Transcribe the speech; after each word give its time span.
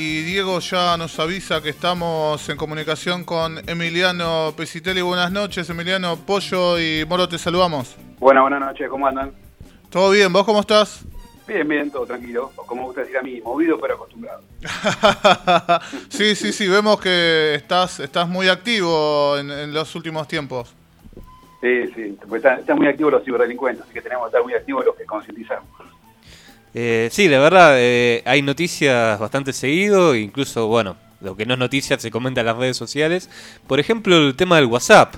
y 0.00 0.22
Diego 0.22 0.60
ya 0.60 0.96
nos 0.96 1.18
avisa 1.20 1.62
que 1.62 1.68
estamos 1.68 2.48
en 2.48 2.56
comunicación 2.56 3.22
con 3.22 3.58
Emiliano 3.68 4.54
Pesitelli. 4.56 5.02
Buenas 5.02 5.30
noches, 5.30 5.68
Emiliano 5.68 6.16
Pollo 6.16 6.78
y 6.78 7.04
Moro, 7.04 7.28
te 7.28 7.36
saludamos. 7.36 7.98
Buenas, 8.18 8.40
buenas 8.44 8.60
noches, 8.60 8.88
¿cómo 8.88 9.06
andan? 9.06 9.30
¿Todo 9.90 10.10
bien? 10.12 10.32
¿Vos 10.32 10.46
cómo 10.46 10.60
estás? 10.60 11.04
Bien, 11.46 11.68
bien, 11.68 11.90
todo 11.90 12.06
tranquilo. 12.06 12.50
Como 12.56 12.84
gusta 12.84 13.02
decir 13.02 13.18
a 13.18 13.22
mí, 13.22 13.42
movido 13.42 13.78
pero 13.78 13.96
acostumbrado. 13.96 14.40
sí, 16.08 16.34
sí, 16.34 16.54
sí, 16.54 16.66
vemos 16.66 16.98
que 16.98 17.56
estás, 17.56 18.00
estás 18.00 18.26
muy 18.26 18.48
activo 18.48 19.36
en, 19.36 19.74
los 19.74 19.94
últimos 19.94 20.26
tiempos. 20.26 20.74
Sí, 21.60 21.88
sí, 21.94 22.18
pues 22.26 22.42
están, 22.42 22.78
muy 22.78 22.86
activos 22.86 23.12
los 23.12 23.22
ciberdelincuentes, 23.22 23.84
así 23.84 23.92
que 23.92 24.00
tenemos 24.00 24.24
que 24.24 24.28
estar 24.28 24.42
muy 24.42 24.54
activos 24.54 24.82
los 24.86 24.96
que 24.96 25.04
concientizamos. 25.04 25.68
Eh, 26.74 27.08
sí, 27.10 27.26
de 27.28 27.38
verdad, 27.38 27.74
eh, 27.76 28.22
hay 28.24 28.42
noticias 28.42 29.18
bastante 29.18 29.52
seguido, 29.52 30.14
incluso, 30.14 30.68
bueno, 30.68 30.96
lo 31.20 31.36
que 31.36 31.44
no 31.44 31.54
es 31.54 31.60
noticia 31.60 31.98
se 31.98 32.10
comenta 32.10 32.40
en 32.40 32.46
las 32.46 32.56
redes 32.56 32.76
sociales. 32.76 33.28
Por 33.66 33.80
ejemplo, 33.80 34.16
el 34.16 34.36
tema 34.36 34.56
del 34.56 34.66
WhatsApp, 34.66 35.14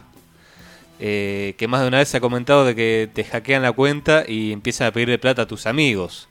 eh, 0.99 1.55
que 1.59 1.69
más 1.69 1.83
de 1.83 1.89
una 1.89 1.99
vez 1.99 2.09
se 2.09 2.17
ha 2.17 2.21
comentado 2.21 2.65
de 2.65 2.75
que 2.75 3.11
te 3.13 3.25
hackean 3.25 3.63
la 3.63 3.73
cuenta 3.73 4.25
y 4.27 4.53
empiezan 4.53 4.89
a 4.89 4.93
pedirle 4.93 5.19
plata 5.19 5.43
a 5.43 5.47
tus 5.47 5.67
amigos. 5.67 6.29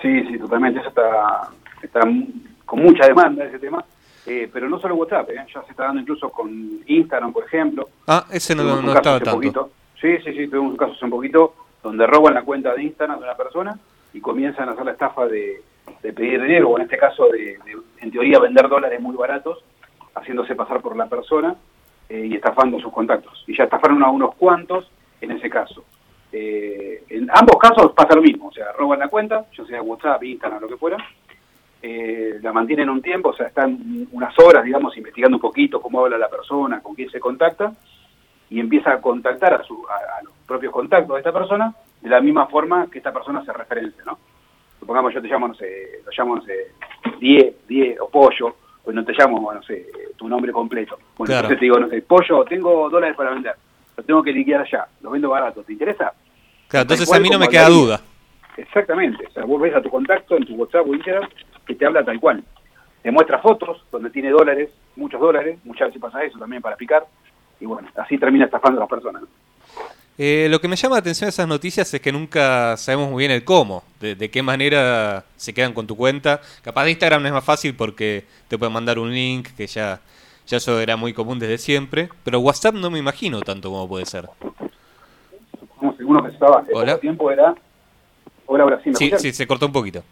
Sí, 0.00 0.22
sí, 0.28 0.38
totalmente, 0.38 0.80
eso 0.80 0.88
está, 0.88 1.50
está 1.82 2.00
con 2.64 2.80
mucha 2.80 3.06
demanda 3.06 3.44
ese 3.44 3.58
tema. 3.58 3.84
pero 4.24 4.68
no 4.68 4.80
solo 4.80 4.96
WhatsApp, 4.96 5.30
ya 5.30 5.62
se 5.62 5.70
está 5.70 5.84
dando 5.84 6.00
incluso 6.00 6.30
con 6.30 6.80
Instagram, 6.86 7.32
por 7.32 7.44
ejemplo. 7.44 7.88
Ah, 8.06 8.26
ese 8.30 8.54
no, 8.54 8.80
no 8.80 8.94
estaba 8.94 9.20
tanto. 9.20 9.70
Sí, 10.00 10.16
sí, 10.24 10.32
sí, 10.32 10.48
tuvimos 10.48 10.72
un 10.72 10.76
caso 10.76 10.92
hace 10.92 11.04
un 11.04 11.10
poquito 11.10 11.54
donde 11.82 12.06
roban 12.06 12.34
la 12.34 12.42
cuenta 12.42 12.74
de 12.74 12.82
Instagram 12.82 13.18
de 13.18 13.24
una 13.24 13.36
persona 13.36 13.78
y 14.16 14.20
comienzan 14.20 14.68
a 14.68 14.72
hacer 14.72 14.86
la 14.86 14.92
estafa 14.92 15.26
de, 15.26 15.62
pedir 16.00 16.40
dinero, 16.40 16.70
o 16.70 16.78
en 16.78 16.84
este 16.84 16.96
caso, 16.96 17.28
de, 17.28 17.58
en 18.00 18.10
teoría, 18.10 18.38
vender 18.38 18.66
dólares 18.66 18.98
muy 19.00 19.14
baratos, 19.14 19.62
haciéndose 20.14 20.54
pasar 20.54 20.80
por 20.80 20.96
la 20.96 21.06
persona 21.06 21.54
eh, 22.08 22.26
y 22.30 22.34
estafando 22.34 22.80
sus 22.80 22.92
contactos. 22.92 23.44
Y 23.46 23.56
ya 23.56 23.64
estafaron 23.64 24.02
a 24.02 24.10
unos 24.10 24.34
cuantos 24.36 24.90
en 25.20 25.32
ese 25.32 25.50
caso. 25.50 25.84
Eh, 26.32 27.04
en 27.10 27.28
ambos 27.30 27.56
casos 27.60 27.92
pasa 27.92 28.14
lo 28.14 28.22
mismo, 28.22 28.48
o 28.48 28.52
sea, 28.52 28.72
roban 28.72 29.00
la 29.00 29.08
cuenta, 29.08 29.44
ya 29.54 29.66
sea 29.66 29.82
WhatsApp, 29.82 30.22
Instagram, 30.22 30.62
lo 30.62 30.68
que 30.68 30.76
fuera, 30.78 30.96
eh, 31.82 32.38
la 32.40 32.52
mantienen 32.52 32.88
un 32.88 33.02
tiempo, 33.02 33.30
o 33.30 33.36
sea, 33.36 33.48
están 33.48 34.08
unas 34.12 34.38
horas, 34.38 34.64
digamos, 34.64 34.96
investigando 34.96 35.36
un 35.36 35.42
poquito 35.42 35.82
cómo 35.82 36.00
habla 36.00 36.16
la 36.16 36.30
persona, 36.30 36.80
con 36.80 36.94
quién 36.94 37.10
se 37.10 37.20
contacta, 37.20 37.74
y 38.48 38.60
empieza 38.60 38.92
a 38.92 39.00
contactar 39.00 39.52
a, 39.54 39.62
su, 39.62 39.84
a 39.88 40.22
los 40.22 40.32
propios 40.46 40.72
contactos 40.72 41.14
de 41.14 41.20
esta 41.20 41.32
persona 41.32 41.74
de 42.00 42.08
la 42.08 42.20
misma 42.20 42.46
forma 42.46 42.88
que 42.90 42.98
esta 42.98 43.12
persona 43.12 43.44
se 43.44 43.52
referencia, 43.52 44.02
¿no? 44.04 44.18
Supongamos 44.78 45.12
yo 45.14 45.22
te 45.22 45.28
llamo, 45.28 45.48
no 45.48 45.54
sé, 45.54 46.00
lo 46.04 46.12
llamo, 46.16 46.36
no 46.36 46.42
sé, 46.42 46.72
10, 47.18 47.66
10 47.66 48.00
o 48.00 48.08
pollo, 48.08 48.56
pues 48.84 48.94
no 48.94 49.04
te 49.04 49.12
llamo, 49.12 49.52
no 49.52 49.62
sé, 49.62 49.86
tu 50.16 50.28
nombre 50.28 50.52
completo. 50.52 50.98
Bueno, 51.16 51.34
entonces 51.34 51.58
te 51.58 51.64
digo, 51.64 51.78
no 51.78 51.88
sé, 51.88 52.02
pollo, 52.02 52.44
tengo 52.44 52.88
dólares 52.88 53.16
para 53.16 53.30
vender, 53.30 53.54
lo 53.96 54.02
tengo 54.04 54.22
que 54.22 54.32
liquidar 54.32 54.60
allá, 54.60 54.86
lo 55.00 55.10
vendo 55.10 55.30
barato, 55.30 55.62
¿te 55.62 55.72
interesa? 55.72 56.12
Claro, 56.68 56.82
entonces 56.82 57.12
a 57.12 57.18
mí 57.18 57.28
no 57.28 57.38
me 57.38 57.48
queda 57.48 57.68
duda. 57.68 58.00
Exactamente, 58.56 59.26
o 59.26 59.30
sea, 59.30 59.44
vos 59.44 59.60
ves 59.60 59.74
a 59.74 59.82
tu 59.82 59.90
contacto 59.90 60.36
en 60.36 60.46
tu 60.46 60.54
WhatsApp 60.54 60.86
o 60.86 60.94
Instagram 60.94 61.28
que 61.66 61.74
te 61.74 61.84
habla 61.84 62.04
tal 62.04 62.20
cual. 62.20 62.44
Te 63.02 63.10
muestra 63.10 63.38
fotos 63.38 63.84
donde 63.90 64.10
tiene 64.10 64.30
dólares, 64.30 64.70
muchos 64.96 65.20
dólares, 65.20 65.58
muchas 65.64 65.88
veces 65.88 66.00
pasa 66.00 66.22
eso 66.22 66.38
también 66.38 66.62
para 66.62 66.76
picar, 66.76 67.06
y 67.60 67.66
bueno, 67.66 67.88
así 67.96 68.18
termina 68.18 68.44
estafando 68.44 68.80
a 68.80 68.84
las 68.84 68.90
personas. 68.90 69.22
Eh, 70.18 70.48
lo 70.50 70.60
que 70.60 70.68
me 70.68 70.76
llama 70.76 70.96
la 70.96 71.00
atención 71.00 71.26
de 71.26 71.30
esas 71.30 71.46
noticias 71.46 71.92
es 71.92 72.00
que 72.00 72.10
nunca 72.10 72.76
sabemos 72.78 73.10
muy 73.10 73.22
bien 73.22 73.30
el 73.30 73.44
cómo, 73.44 73.82
de, 74.00 74.30
qué 74.30 74.42
manera 74.42 75.24
se 75.36 75.52
quedan 75.52 75.74
con 75.74 75.86
tu 75.86 75.94
cuenta. 75.94 76.40
Capaz 76.62 76.84
de 76.84 76.92
Instagram 76.92 77.22
no 77.22 77.28
es 77.28 77.34
más 77.34 77.44
fácil 77.44 77.74
porque 77.74 78.24
te 78.48 78.56
pueden 78.56 78.72
mandar 78.72 78.98
un 78.98 79.12
link, 79.12 79.48
que 79.56 79.66
ya, 79.66 80.00
ya 80.46 80.56
eso 80.56 80.80
era 80.80 80.96
muy 80.96 81.12
común 81.12 81.38
desde 81.38 81.58
siempre, 81.58 82.08
pero 82.24 82.40
WhatsApp 82.40 82.74
no 82.74 82.88
me 82.88 82.98
imagino 82.98 83.40
tanto 83.42 83.70
como 83.70 83.86
puede 83.86 84.06
ser. 84.06 84.28
Uno 85.80 86.22
que 86.22 86.30
estaba 86.30 86.60
hace 86.60 86.98
tiempo 86.98 87.30
era... 87.30 87.54
Hola, 88.46 88.62
ahora 88.62 88.80
sí, 88.82 88.94
sí, 88.94 89.10
sí, 89.18 89.32
se 89.32 89.46
cortó 89.46 89.66
un 89.66 89.72
poquito. 89.72 90.02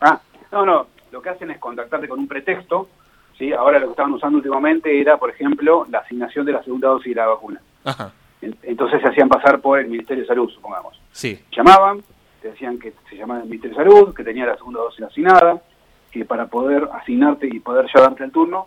Ah, 0.00 0.20
no, 0.50 0.64
no, 0.64 0.86
lo 1.10 1.20
que 1.20 1.28
hacen 1.28 1.50
es 1.50 1.58
contactarte 1.58 2.08
con 2.08 2.20
un 2.20 2.28
pretexto, 2.28 2.88
¿sí? 3.36 3.52
Ahora 3.52 3.80
lo 3.80 3.88
que 3.88 3.90
estaban 3.90 4.12
usando 4.12 4.38
últimamente 4.38 5.00
era, 5.00 5.18
por 5.18 5.30
ejemplo, 5.30 5.84
la 5.90 5.98
asignación 5.98 6.46
de 6.46 6.52
la 6.52 6.62
segunda 6.62 6.88
dosis 6.88 7.08
de 7.08 7.20
la 7.20 7.26
vacuna. 7.26 7.60
Ajá. 7.84 8.12
Entonces 8.42 9.00
se 9.00 9.08
hacían 9.08 9.28
pasar 9.28 9.60
por 9.60 9.78
el 9.78 9.86
Ministerio 9.86 10.22
de 10.22 10.28
Salud, 10.28 10.50
supongamos. 10.50 11.00
Sí. 11.12 11.38
Llamaban, 11.56 12.02
te 12.40 12.50
decían 12.50 12.78
que 12.78 12.92
se 13.08 13.16
llamaba 13.16 13.40
el 13.40 13.48
Ministerio 13.48 13.76
de 13.76 13.84
Salud, 13.84 14.14
que 14.14 14.24
tenía 14.24 14.46
la 14.46 14.56
segunda 14.56 14.80
dosis 14.80 15.04
asignada, 15.04 15.62
que 16.10 16.24
para 16.24 16.46
poder 16.46 16.88
asignarte 16.92 17.46
y 17.46 17.60
poder 17.60 17.86
llevarte 17.94 18.24
el 18.24 18.32
turno, 18.32 18.66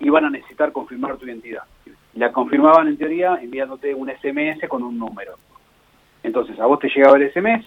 iban 0.00 0.26
a 0.26 0.30
necesitar 0.30 0.72
confirmar 0.72 1.16
tu 1.16 1.26
identidad. 1.26 1.62
La 2.14 2.32
confirmaban 2.32 2.88
en 2.88 2.98
teoría 2.98 3.38
enviándote 3.40 3.94
un 3.94 4.10
SMS 4.10 4.68
con 4.68 4.82
un 4.82 4.98
número. 4.98 5.36
Entonces 6.22 6.58
a 6.60 6.66
vos 6.66 6.78
te 6.78 6.88
llegaba 6.88 7.16
el 7.16 7.32
SMS, 7.32 7.66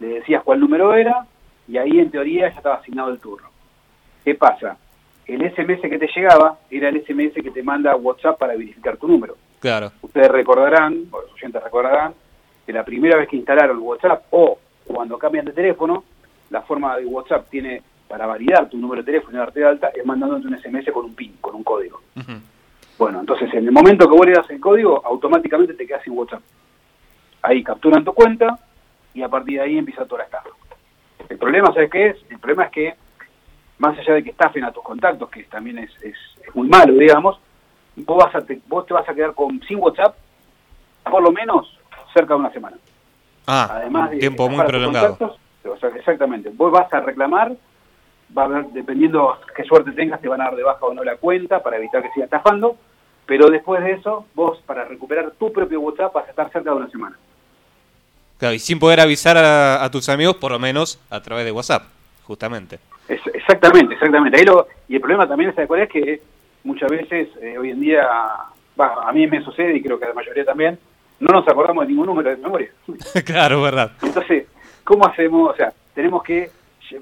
le 0.00 0.06
decías 0.06 0.42
cuál 0.44 0.60
número 0.60 0.94
era, 0.94 1.26
y 1.66 1.78
ahí 1.78 1.98
en 1.98 2.10
teoría 2.10 2.50
ya 2.50 2.56
estaba 2.56 2.76
asignado 2.76 3.10
el 3.10 3.18
turno. 3.18 3.48
¿Qué 4.24 4.34
pasa? 4.34 4.76
El 5.26 5.40
SMS 5.50 5.80
que 5.80 5.98
te 5.98 6.08
llegaba 6.14 6.58
era 6.70 6.88
el 6.88 7.02
SMS 7.02 7.34
que 7.34 7.50
te 7.50 7.62
manda 7.62 7.96
WhatsApp 7.96 8.38
para 8.38 8.54
verificar 8.54 8.96
tu 8.96 9.08
número. 9.08 9.36
Claro. 9.66 9.90
Ustedes 10.00 10.28
recordarán, 10.28 11.06
o 11.10 11.22
los 11.22 11.32
oyentes 11.32 11.60
recordarán, 11.60 12.14
que 12.64 12.72
la 12.72 12.84
primera 12.84 13.18
vez 13.18 13.28
que 13.28 13.34
instalaron 13.34 13.80
WhatsApp 13.80 14.26
o 14.30 14.60
cuando 14.86 15.18
cambian 15.18 15.44
de 15.44 15.50
teléfono, 15.50 16.04
la 16.50 16.62
forma 16.62 16.96
de 16.96 17.04
WhatsApp 17.04 17.48
tiene 17.50 17.82
para 18.06 18.26
validar 18.26 18.68
tu 18.68 18.78
número 18.78 19.02
de 19.02 19.06
teléfono 19.06 19.34
y 19.34 19.38
darte 19.38 19.58
de 19.58 19.66
alta 19.66 19.88
es 19.88 20.06
mandándote 20.06 20.46
un 20.46 20.56
SMS 20.56 20.92
con 20.92 21.06
un 21.06 21.16
PIN, 21.16 21.38
con 21.40 21.56
un 21.56 21.64
código. 21.64 22.00
Bueno, 22.96 23.18
entonces 23.18 23.52
en 23.54 23.64
el 23.64 23.72
momento 23.72 24.08
que 24.08 24.16
vos 24.16 24.24
le 24.24 24.34
das 24.34 24.48
el 24.50 24.60
código, 24.60 25.04
automáticamente 25.04 25.74
te 25.74 25.84
quedas 25.84 26.04
sin 26.04 26.16
WhatsApp. 26.16 26.42
Ahí 27.42 27.64
capturan 27.64 28.04
tu 28.04 28.12
cuenta 28.12 28.60
y 29.14 29.22
a 29.22 29.28
partir 29.28 29.58
de 29.58 29.64
ahí 29.64 29.78
empieza 29.78 30.04
toda 30.04 30.18
la 30.18 30.26
estafa. 30.26 30.50
El 31.28 31.38
problema, 31.38 31.72
¿sabes 31.74 31.90
qué 31.90 32.06
es? 32.10 32.16
El 32.30 32.38
problema 32.38 32.66
es 32.66 32.70
que, 32.70 32.94
más 33.78 33.98
allá 33.98 34.14
de 34.14 34.22
que 34.22 34.30
estafen 34.30 34.62
a 34.62 34.70
tus 34.70 34.84
contactos, 34.84 35.28
que 35.28 35.42
también 35.42 35.78
es, 35.78 35.90
es 36.04 36.14
muy 36.54 36.68
malo, 36.68 36.92
digamos, 36.92 37.40
vos, 37.96 38.24
vas 38.24 38.34
a 38.34 38.40
te, 38.42 38.60
vos 38.68 38.86
te 38.86 38.94
vas 38.94 39.08
a 39.08 39.14
quedar 39.14 39.34
con 39.34 39.60
sin 39.62 39.78
WhatsApp 39.78 40.16
por 41.10 41.22
lo 41.22 41.32
menos 41.32 41.78
cerca 42.12 42.34
de 42.34 42.40
una 42.40 42.52
semana. 42.52 42.76
Ah, 43.46 43.68
Además 43.74 44.10
tiempo 44.18 44.48
muy 44.48 44.64
prolongado. 44.64 45.36
Exactamente. 45.94 46.50
Vos 46.54 46.72
vas 46.72 46.92
a 46.92 47.00
reclamar, 47.00 47.52
va 48.36 48.44
a 48.44 48.48
ver, 48.48 48.66
dependiendo 48.66 49.36
qué 49.54 49.64
suerte 49.64 49.92
tengas, 49.92 50.20
te 50.20 50.28
van 50.28 50.40
a 50.40 50.44
dar 50.44 50.56
de 50.56 50.62
baja 50.62 50.84
o 50.84 50.94
no 50.94 51.04
la 51.04 51.16
cuenta 51.16 51.62
para 51.62 51.76
evitar 51.76 52.02
que 52.02 52.10
siga 52.12 52.24
estafando, 52.24 52.76
pero 53.26 53.48
después 53.48 53.82
de 53.82 53.92
eso, 53.92 54.26
vos 54.34 54.58
para 54.66 54.84
recuperar 54.84 55.32
tu 55.32 55.52
propio 55.52 55.80
WhatsApp 55.80 56.12
vas 56.12 56.26
a 56.26 56.30
estar 56.30 56.50
cerca 56.52 56.70
de 56.70 56.76
una 56.76 56.90
semana. 56.90 57.16
Claro, 58.38 58.54
y 58.54 58.58
sin 58.58 58.78
poder 58.78 59.00
avisar 59.00 59.36
a, 59.38 59.88
tus 59.90 60.08
amigos, 60.08 60.36
por 60.36 60.52
lo 60.52 60.58
menos 60.58 61.00
a 61.10 61.20
través 61.22 61.44
de 61.44 61.52
WhatsApp, 61.52 61.84
justamente. 62.24 62.78
exactamente, 63.08 63.94
exactamente. 63.94 64.38
Ahí 64.38 64.44
lo, 64.44 64.68
y 64.88 64.96
el 64.96 65.00
problema 65.00 65.26
también 65.26 65.54
es, 65.56 65.66
¿cuál 65.66 65.80
es? 65.80 65.88
Que 65.88 66.22
muchas 66.66 66.90
veces 66.90 67.28
eh, 67.40 67.56
hoy 67.58 67.70
en 67.70 67.80
día, 67.80 68.06
a 68.06 69.12
mí 69.12 69.26
me 69.26 69.42
sucede 69.42 69.76
y 69.76 69.82
creo 69.82 69.98
que 69.98 70.04
a 70.04 70.08
la 70.08 70.14
mayoría 70.14 70.44
también, 70.44 70.78
no 71.20 71.28
nos 71.32 71.48
acordamos 71.48 71.84
de 71.84 71.92
ningún 71.92 72.06
número 72.06 72.30
de 72.30 72.36
memoria. 72.36 72.68
claro, 73.24 73.62
verdad. 73.62 73.92
Entonces, 74.02 74.46
¿cómo 74.84 75.06
hacemos? 75.06 75.52
O 75.52 75.56
sea, 75.56 75.72
tenemos 75.94 76.22
que 76.22 76.50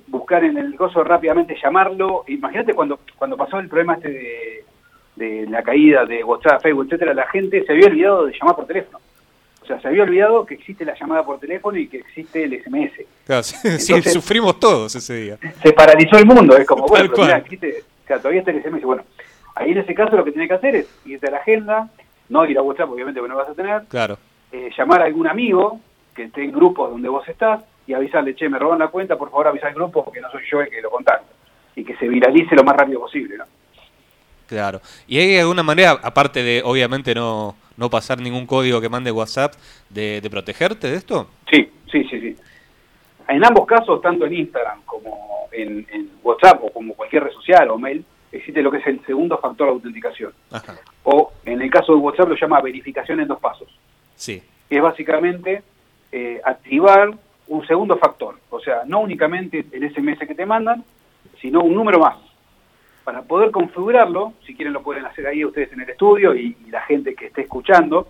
buscar 0.07 0.45
en 0.45 0.57
el 0.57 0.77
gozo 0.77 1.03
rápidamente, 1.03 1.57
llamarlo. 1.61 2.25
Imagínate 2.29 2.75
cuando, 2.75 3.01
cuando 3.17 3.37
pasó 3.37 3.59
el 3.59 3.69
problema 3.69 3.95
este 3.95 4.11
de, 4.11 4.65
de 5.17 5.47
la 5.51 5.63
caída 5.63 6.05
de 6.05 6.23
WhatsApp, 6.23 6.63
Facebook, 6.63 6.87
etcétera, 6.87 7.15
la 7.15 7.27
gente 7.29 7.65
se 7.65 7.73
había 7.73 7.87
olvidado 7.87 8.27
de 8.27 8.33
llamar 8.39 8.57
por 8.57 8.67
teléfono. 8.67 9.01
O 9.63 9.67
sea, 9.67 9.81
se 9.81 9.89
había 9.89 10.03
olvidado 10.03 10.45
que 10.45 10.55
existe 10.55 10.85
la 10.85 10.95
llamada 10.95 11.25
por 11.25 11.41
teléfono 11.41 11.79
y 11.79 11.89
que 11.89 11.99
existe 11.99 12.45
el 12.45 12.63
SMS. 12.63 13.07
Claro, 13.25 13.43
sí, 13.43 14.03
sufrimos 14.03 14.61
todos 14.61 14.95
ese 14.95 15.15
día. 15.15 15.39
Se 15.63 15.73
paralizó 15.73 16.19
el 16.19 16.27
mundo, 16.27 16.55
es 16.57 16.67
como, 16.67 16.87
bueno, 16.87 17.11
pero 17.15 17.35
existe, 17.35 17.83
o 18.05 18.07
sea, 18.07 18.19
todavía 18.19 18.41
está 18.41 18.51
el 18.51 18.63
SMS. 18.63 18.83
Bueno, 18.83 19.05
Ahí 19.55 19.73
en 19.73 19.79
ese 19.79 19.95
caso 19.95 20.17
lo 20.17 20.25
que 20.25 20.33
tiene 20.33 20.49
que 20.49 20.55
hacer 20.55 20.75
es 20.75 20.89
irte 21.05 21.29
a 21.29 21.31
la 21.31 21.39
agenda, 21.39 21.89
no 22.29 22.45
ir 22.45 22.59
a 22.59 22.63
WhatsApp, 22.63 22.91
obviamente 22.91 23.21
que 23.21 23.29
no 23.29 23.37
vas 23.37 23.49
a 23.49 23.55
tener, 23.55 23.83
claro. 23.89 24.19
Eh, 24.53 24.71
llamar 24.77 25.03
a 25.03 25.05
algún 25.05 25.27
amigo 25.27 25.81
que 26.15 26.25
esté 26.25 26.45
en 26.45 26.53
grupos 26.53 26.91
donde 26.91 27.09
vos 27.09 27.27
estás 27.29 27.63
y 27.87 27.93
avisarle, 27.93 28.35
che, 28.35 28.49
me 28.49 28.59
roban 28.59 28.79
la 28.79 28.89
cuenta, 28.89 29.17
por 29.17 29.31
favor 29.31 29.49
avisa 29.49 29.69
al 29.69 29.75
grupo 29.75 30.05
porque 30.05 30.21
no 30.21 30.31
soy 30.31 30.43
yo 30.51 30.61
el 30.61 30.71
que 30.71 30.81
lo 30.81 30.91
contacta. 30.91 31.27
Y 31.77 31.85
que 31.85 31.97
se 31.97 32.09
viralice 32.09 32.55
lo 32.55 32.63
más 32.63 32.77
rápido 32.77 33.01
posible, 33.01 33.37
¿no? 33.37 33.45
Claro. 34.47 34.81
¿Y 35.07 35.19
hay 35.19 35.39
alguna 35.39 35.63
manera, 35.63 35.99
aparte 36.03 36.43
de, 36.43 36.63
obviamente, 36.65 37.15
no, 37.15 37.57
no 37.77 37.91
pasar 37.91 38.21
ningún 38.21 38.47
código 38.47 38.81
que 38.81 38.89
mande 38.89 39.11
WhatsApp, 39.11 39.55
de, 39.91 40.27
protegerte 40.31 40.89
de 40.89 40.97
esto? 40.97 41.29
Sí, 41.51 41.69
sí, 41.91 42.05
sí, 42.05 42.21
sí. 42.21 42.37
En 43.29 43.45
ambos 43.45 43.67
casos, 43.67 44.01
tanto 44.01 44.27
en 44.27 44.35
Instagram 44.35 44.83
como 44.85 45.49
en, 45.51 45.87
en 45.91 46.11
WhatsApp 46.23 46.63
o 46.63 46.71
como 46.71 46.95
cualquier 46.95 47.25
red 47.25 47.33
social 47.33 47.71
o 47.71 47.79
mail, 47.79 48.05
existe 48.37 48.63
lo 48.63 48.71
que 48.71 48.79
es 48.79 48.87
el 48.87 49.05
segundo 49.05 49.39
factor 49.39 49.69
de 49.69 49.73
autenticación. 49.75 50.33
O 51.05 51.33
en 51.45 51.63
el 51.63 51.71
caso 51.71 51.93
de 51.93 51.99
WhatsApp 51.99 52.29
lo 52.29 52.37
llama 52.37 52.61
verificación 52.61 53.21
en 53.21 53.29
dos 53.29 53.41
pasos. 53.41 53.69
Sí. 54.17 54.43
Que 54.69 54.77
es 54.77 54.83
básicamente 54.83 55.63
eh, 56.13 56.41
activar 56.45 57.13
un 57.49 57.67
segundo 57.67 57.97
factor. 57.99 58.39
O 58.51 58.61
sea, 58.61 58.83
no 58.87 59.01
únicamente 59.01 59.65
el 59.73 59.93
SMS 59.93 60.27
que 60.27 60.35
te 60.35 60.47
mandan, 60.47 60.85
sino 61.41 61.61
un 61.61 61.75
número 61.75 61.99
más. 61.99 62.17
Para 63.05 63.23
poder 63.23 63.51
configurarlo, 63.51 64.33
si 64.47 64.55
quieren 64.55 64.73
lo 64.73 64.83
pueden 64.83 65.05
hacer 65.05 65.27
ahí 65.27 65.45
ustedes 65.45 65.73
en 65.73 65.83
el 65.83 65.91
estudio 65.91 66.35
y, 66.35 66.57
y 66.67 66.71
la 66.71 66.83
gente 66.83 67.15
que 67.15 67.27
esté 67.27 67.43
escuchando, 67.43 68.09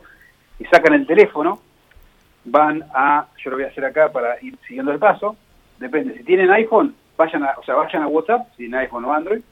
y 0.58 0.64
sacan 0.66 0.94
el 0.94 1.06
teléfono, 1.06 1.60
van 2.44 2.84
a, 2.94 3.26
yo 3.38 3.50
lo 3.50 3.56
voy 3.56 3.64
a 3.64 3.68
hacer 3.68 3.84
acá 3.84 4.12
para 4.12 4.40
ir 4.42 4.56
siguiendo 4.66 4.92
el 4.92 4.98
paso, 4.98 5.36
depende, 5.78 6.16
si 6.16 6.24
tienen 6.24 6.50
iPhone, 6.50 6.94
vayan 7.16 7.42
a, 7.44 7.54
o 7.58 7.64
sea, 7.64 7.74
vayan 7.74 8.02
a 8.02 8.06
WhatsApp, 8.06 8.48
si 8.50 8.56
tienen 8.58 8.80
iPhone 8.80 9.04
o 9.04 9.12
Android, 9.12 9.42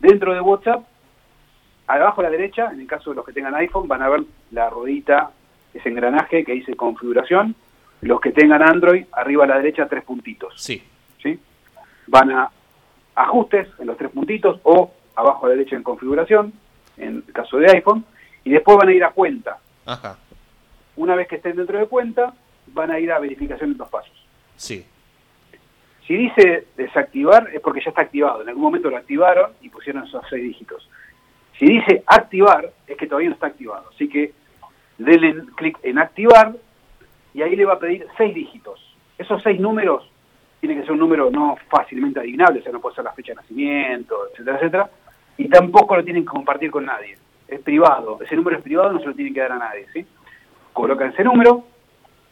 dentro 0.00 0.34
de 0.34 0.40
WhatsApp, 0.40 0.84
abajo 1.86 2.20
a 2.20 2.24
la 2.24 2.30
derecha, 2.30 2.70
en 2.72 2.80
el 2.80 2.86
caso 2.86 3.10
de 3.10 3.16
los 3.16 3.26
que 3.26 3.32
tengan 3.32 3.54
iPhone, 3.54 3.88
van 3.88 4.02
a 4.02 4.08
ver 4.08 4.24
la 4.50 4.70
ruedita, 4.70 5.30
ese 5.72 5.88
engranaje 5.88 6.44
que 6.44 6.52
dice 6.52 6.74
configuración, 6.74 7.54
los 8.00 8.20
que 8.20 8.32
tengan 8.32 8.62
Android, 8.62 9.04
arriba 9.12 9.44
a 9.44 9.48
la 9.48 9.56
derecha 9.58 9.86
tres 9.86 10.04
puntitos. 10.04 10.54
Sí. 10.56 10.82
¿sí? 11.22 11.38
Van 12.06 12.30
a 12.30 12.50
ajustes 13.14 13.68
en 13.78 13.86
los 13.86 13.96
tres 13.96 14.10
puntitos 14.10 14.60
o 14.62 14.92
abajo 15.14 15.46
a 15.46 15.50
la 15.50 15.56
derecha 15.56 15.76
en 15.76 15.82
configuración, 15.82 16.52
en 16.96 17.22
el 17.26 17.32
caso 17.32 17.58
de 17.58 17.70
iPhone, 17.70 18.04
y 18.44 18.50
después 18.50 18.76
van 18.78 18.88
a 18.88 18.92
ir 18.92 19.04
a 19.04 19.10
cuenta. 19.10 19.58
Ajá. 19.84 20.16
Una 20.96 21.14
vez 21.14 21.28
que 21.28 21.36
estén 21.36 21.56
dentro 21.56 21.78
de 21.78 21.86
cuenta, 21.86 22.34
van 22.68 22.90
a 22.90 22.98
ir 22.98 23.12
a 23.12 23.18
verificación 23.18 23.72
en 23.72 23.76
dos 23.76 23.88
pasos. 23.88 24.12
Sí. 24.56 24.84
Si 26.10 26.16
dice 26.16 26.66
desactivar 26.76 27.50
es 27.54 27.60
porque 27.60 27.80
ya 27.80 27.90
está 27.90 28.02
activado. 28.02 28.42
En 28.42 28.48
algún 28.48 28.64
momento 28.64 28.90
lo 28.90 28.96
activaron 28.96 29.52
y 29.60 29.68
pusieron 29.68 30.02
esos 30.02 30.24
seis 30.28 30.42
dígitos. 30.42 30.90
Si 31.56 31.64
dice 31.66 32.02
activar 32.04 32.68
es 32.88 32.96
que 32.96 33.06
todavía 33.06 33.28
no 33.28 33.36
está 33.36 33.46
activado. 33.46 33.90
Así 33.94 34.08
que 34.08 34.32
denle 34.98 35.44
clic 35.54 35.78
en 35.84 36.00
activar 36.00 36.56
y 37.32 37.42
ahí 37.42 37.54
le 37.54 37.64
va 37.64 37.74
a 37.74 37.78
pedir 37.78 38.08
seis 38.18 38.34
dígitos. 38.34 38.84
Esos 39.18 39.40
seis 39.44 39.60
números 39.60 40.10
tienen 40.58 40.80
que 40.80 40.82
ser 40.82 40.94
un 40.94 40.98
número 40.98 41.30
no 41.30 41.56
fácilmente 41.68 42.18
adivinable, 42.18 42.58
o 42.58 42.62
sea, 42.64 42.72
no 42.72 42.80
puede 42.80 42.96
ser 42.96 43.04
la 43.04 43.12
fecha 43.12 43.30
de 43.30 43.36
nacimiento, 43.36 44.16
etcétera, 44.32 44.56
etcétera. 44.56 44.90
Y 45.36 45.48
tampoco 45.48 45.94
lo 45.94 46.02
tienen 46.02 46.24
que 46.24 46.30
compartir 46.30 46.72
con 46.72 46.86
nadie. 46.86 47.18
Es 47.46 47.60
privado. 47.60 48.18
Ese 48.20 48.34
número 48.34 48.56
es 48.56 48.64
privado, 48.64 48.92
no 48.92 48.98
se 48.98 49.06
lo 49.06 49.14
tienen 49.14 49.32
que 49.32 49.42
dar 49.42 49.52
a 49.52 49.58
nadie, 49.58 49.86
¿sí? 49.92 50.04
Colocan 50.72 51.12
ese 51.12 51.22
número, 51.22 51.66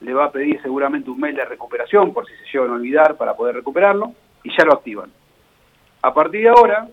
le 0.01 0.15
va 0.15 0.27
a 0.27 0.33
pedir 0.33 0.61
seguramente 0.63 1.11
un 1.11 1.19
mail 1.19 1.35
de 1.35 1.45
recuperación 1.45 2.13
por 2.13 2.27
si 2.27 2.33
se 2.37 2.45
llevan 2.53 2.71
a 2.71 2.75
olvidar 2.75 3.17
para 3.17 3.35
poder 3.35 3.57
recuperarlo 3.57 4.13
y 4.45 4.57
ya 4.57 4.65
lo 4.65 4.75
activan. 4.75 5.11
A 6.03 6.15
partir 6.15 6.43
de 6.43 6.49
ahora, 6.49 6.89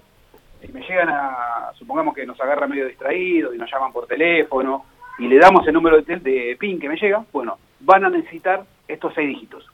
si 0.61 0.71
me 0.71 0.81
llegan 0.81 1.09
a, 1.09 1.71
supongamos 1.77 2.15
que 2.15 2.25
nos 2.25 2.39
agarra 2.41 2.67
medio 2.67 2.87
distraído 2.87 3.53
y 3.53 3.57
nos 3.57 3.69
llaman 3.71 3.91
por 3.93 4.07
teléfono 4.07 4.85
y 5.19 5.27
le 5.27 5.37
damos 5.37 5.65
el 5.67 5.73
número 5.73 6.01
de, 6.01 6.15
de 6.17 6.57
PIN 6.59 6.79
que 6.79 6.89
me 6.89 6.97
llega, 6.97 7.23
bueno, 7.31 7.57
van 7.81 8.05
a 8.05 8.09
necesitar 8.09 8.63
estos 8.87 9.13
seis 9.13 9.27
dígitos. 9.29 9.69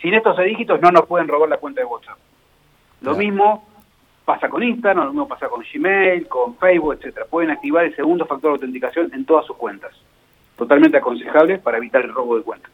Sin 0.00 0.14
estos 0.14 0.36
seis 0.36 0.48
dígitos 0.50 0.80
no 0.80 0.90
nos 0.90 1.06
pueden 1.06 1.26
robar 1.26 1.48
la 1.48 1.58
cuenta 1.58 1.80
de 1.80 1.86
WhatsApp. 1.86 2.18
Lo 3.00 3.12
Claro. 3.12 3.18
mismo 3.18 3.68
pasa 4.24 4.48
con 4.48 4.62
Instagram, 4.62 5.04
lo 5.06 5.10
mismo 5.12 5.28
pasa 5.28 5.48
con 5.48 5.62
Gmail, 5.62 6.28
con 6.28 6.56
Facebook, 6.58 6.94
etcétera. 6.94 7.26
Pueden 7.28 7.50
activar 7.50 7.84
el 7.84 7.94
segundo 7.96 8.24
factor 8.26 8.50
de 8.50 8.54
autenticación 8.54 9.10
en 9.12 9.24
todas 9.24 9.46
sus 9.46 9.56
cuentas. 9.56 9.92
Totalmente 10.56 10.96
aconsejable 10.98 11.58
para 11.58 11.78
evitar 11.78 12.02
el 12.04 12.12
robo 12.14 12.36
de 12.36 12.42
cuentas. 12.42 12.70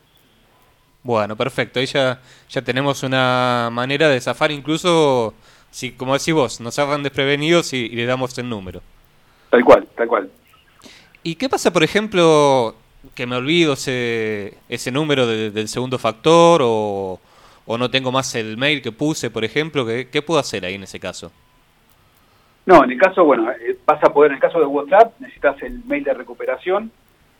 Bueno, 1.03 1.35
perfecto. 1.37 1.81
Ahí 1.81 1.87
ya, 1.87 2.21
ya 2.49 2.63
tenemos 2.63 3.03
una 3.03 3.71
manera 3.73 4.09
de 4.09 4.21
zafar 4.21 4.53
incluso, 4.53 5.35
si 5.71 5.93
como 5.93 6.13
decís 6.17 6.33
vos, 6.33 6.61
nos 6.61 6.77
zafan 6.77 7.03
desprevenidos 7.03 7.73
y, 7.73 7.87
y 7.87 7.97
le 7.97 8.07
damos 8.07 8.39
el 8.39 8.49
número. 8.49 8.81
Tal 9.51 9.65
cual, 9.65 9.87
tal 9.97 10.07
cual. 10.07 10.31
¿Y 11.25 11.35
qué 11.35 11.49
pasa, 11.49 11.73
por 11.73 11.83
ejemplo, 11.83 12.75
que 13.17 13.27
me 13.27 13.35
olvido 13.37 13.73
ese, 13.73 14.55
ese 14.69 14.93
número 14.93 15.27
de- 15.27 15.51
del 15.51 15.67
segundo 15.69 15.99
factor 15.99 16.61
o, 16.65 17.19
o 17.67 17.79
no 17.79 17.91
tengo 17.91 18.13
más 18.13 18.35
el 18.37 18.57
mail 18.57 18.81
que 18.81 18.93
puse, 18.93 19.29
por 19.31 19.45
ejemplo? 19.45 19.85
¿Qué, 19.85 20.09
qué 20.09 20.23
puedo 20.23 20.39
hacer 20.39 20.65
ahí 20.65 20.75
en 20.75 20.85
ese 20.85 21.01
caso? 21.01 21.33
No, 22.65 22.85
en 22.85 22.93
el 22.93 22.99
caso, 22.99 23.25
bueno, 23.25 23.51
eh, 23.51 23.77
vas 23.85 24.03
a 24.05 24.13
poder, 24.13 24.31
en 24.31 24.37
el 24.37 24.41
caso 24.41 24.61
de 24.61 24.67
WhatsApp, 24.67 25.15
necesitas 25.19 25.61
el 25.63 25.83
mail 25.85 26.05
de 26.05 26.15
recuperación. 26.15 26.93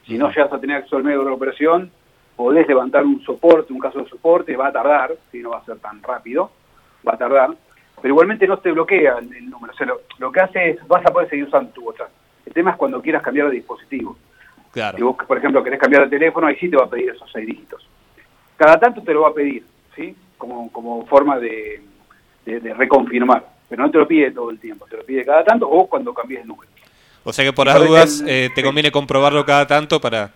Si 0.05 0.17
no 0.17 0.29
llegas 0.29 0.51
a 0.51 0.59
tener 0.59 0.77
acceso 0.77 0.97
al 0.97 1.03
mail 1.03 1.19
de 1.19 1.23
recuperación, 1.25 1.91
podés 2.35 2.67
levantar 2.67 3.05
un 3.05 3.21
soporte, 3.23 3.71
un 3.71 3.79
caso 3.79 3.99
de 3.99 4.09
soporte, 4.09 4.55
va 4.57 4.67
a 4.67 4.71
tardar, 4.71 5.15
si 5.31 5.39
no 5.39 5.51
va 5.51 5.59
a 5.59 5.65
ser 5.65 5.77
tan 5.77 6.01
rápido, 6.03 6.51
va 7.07 7.13
a 7.13 7.17
tardar. 7.17 7.51
Pero 8.01 8.13
igualmente 8.13 8.47
no 8.47 8.57
te 8.57 8.71
bloquea 8.71 9.19
el, 9.19 9.33
el 9.33 9.49
número. 9.49 9.73
O 9.73 9.75
sea, 9.77 9.87
lo, 9.87 10.01
lo 10.17 10.31
que 10.31 10.41
hace 10.41 10.69
es, 10.71 10.87
vas 10.87 11.05
a 11.05 11.11
poder 11.11 11.29
seguir 11.29 11.45
usando 11.45 11.71
tu 11.71 11.83
WhatsApp. 11.83 12.09
El 12.45 12.53
tema 12.53 12.71
es 12.71 12.77
cuando 12.77 13.01
quieras 13.01 13.21
cambiar 13.21 13.47
de 13.47 13.55
dispositivo. 13.55 14.17
Claro. 14.71 14.97
Si 14.97 15.03
vos, 15.03 15.15
por 15.25 15.37
ejemplo, 15.37 15.63
querés 15.63 15.79
cambiar 15.79 16.03
de 16.03 16.09
teléfono, 16.09 16.47
ahí 16.47 16.55
sí 16.57 16.69
te 16.69 16.75
va 16.75 16.85
a 16.85 16.89
pedir 16.89 17.11
esos 17.11 17.31
seis 17.31 17.47
dígitos. 17.47 17.87
Cada 18.57 18.77
tanto 18.79 19.01
te 19.01 19.13
lo 19.13 19.21
va 19.21 19.29
a 19.29 19.33
pedir, 19.33 19.63
¿sí? 19.95 20.15
Como, 20.37 20.71
como 20.71 21.05
forma 21.05 21.39
de, 21.39 21.81
de, 22.45 22.59
de 22.59 22.73
reconfirmar. 22.73 23.45
Pero 23.69 23.83
no 23.83 23.91
te 23.91 23.97
lo 23.99 24.07
pide 24.07 24.31
todo 24.31 24.49
el 24.49 24.59
tiempo, 24.59 24.85
te 24.89 24.97
lo 24.97 25.03
pide 25.05 25.23
cada 25.23 25.43
tanto 25.43 25.69
o 25.69 25.87
cuando 25.87 26.13
cambies 26.13 26.41
el 26.41 26.47
número. 26.47 26.72
O 27.23 27.31
sea 27.33 27.45
que 27.45 27.53
por 27.53 27.67
las 27.67 27.79
dudas 27.79 28.21
el- 28.21 28.29
eh, 28.29 28.49
te 28.53 28.61
sí. 28.61 28.65
conviene 28.65 28.91
comprobarlo 28.91 29.45
cada 29.45 29.65
tanto 29.67 29.99
para, 30.01 30.31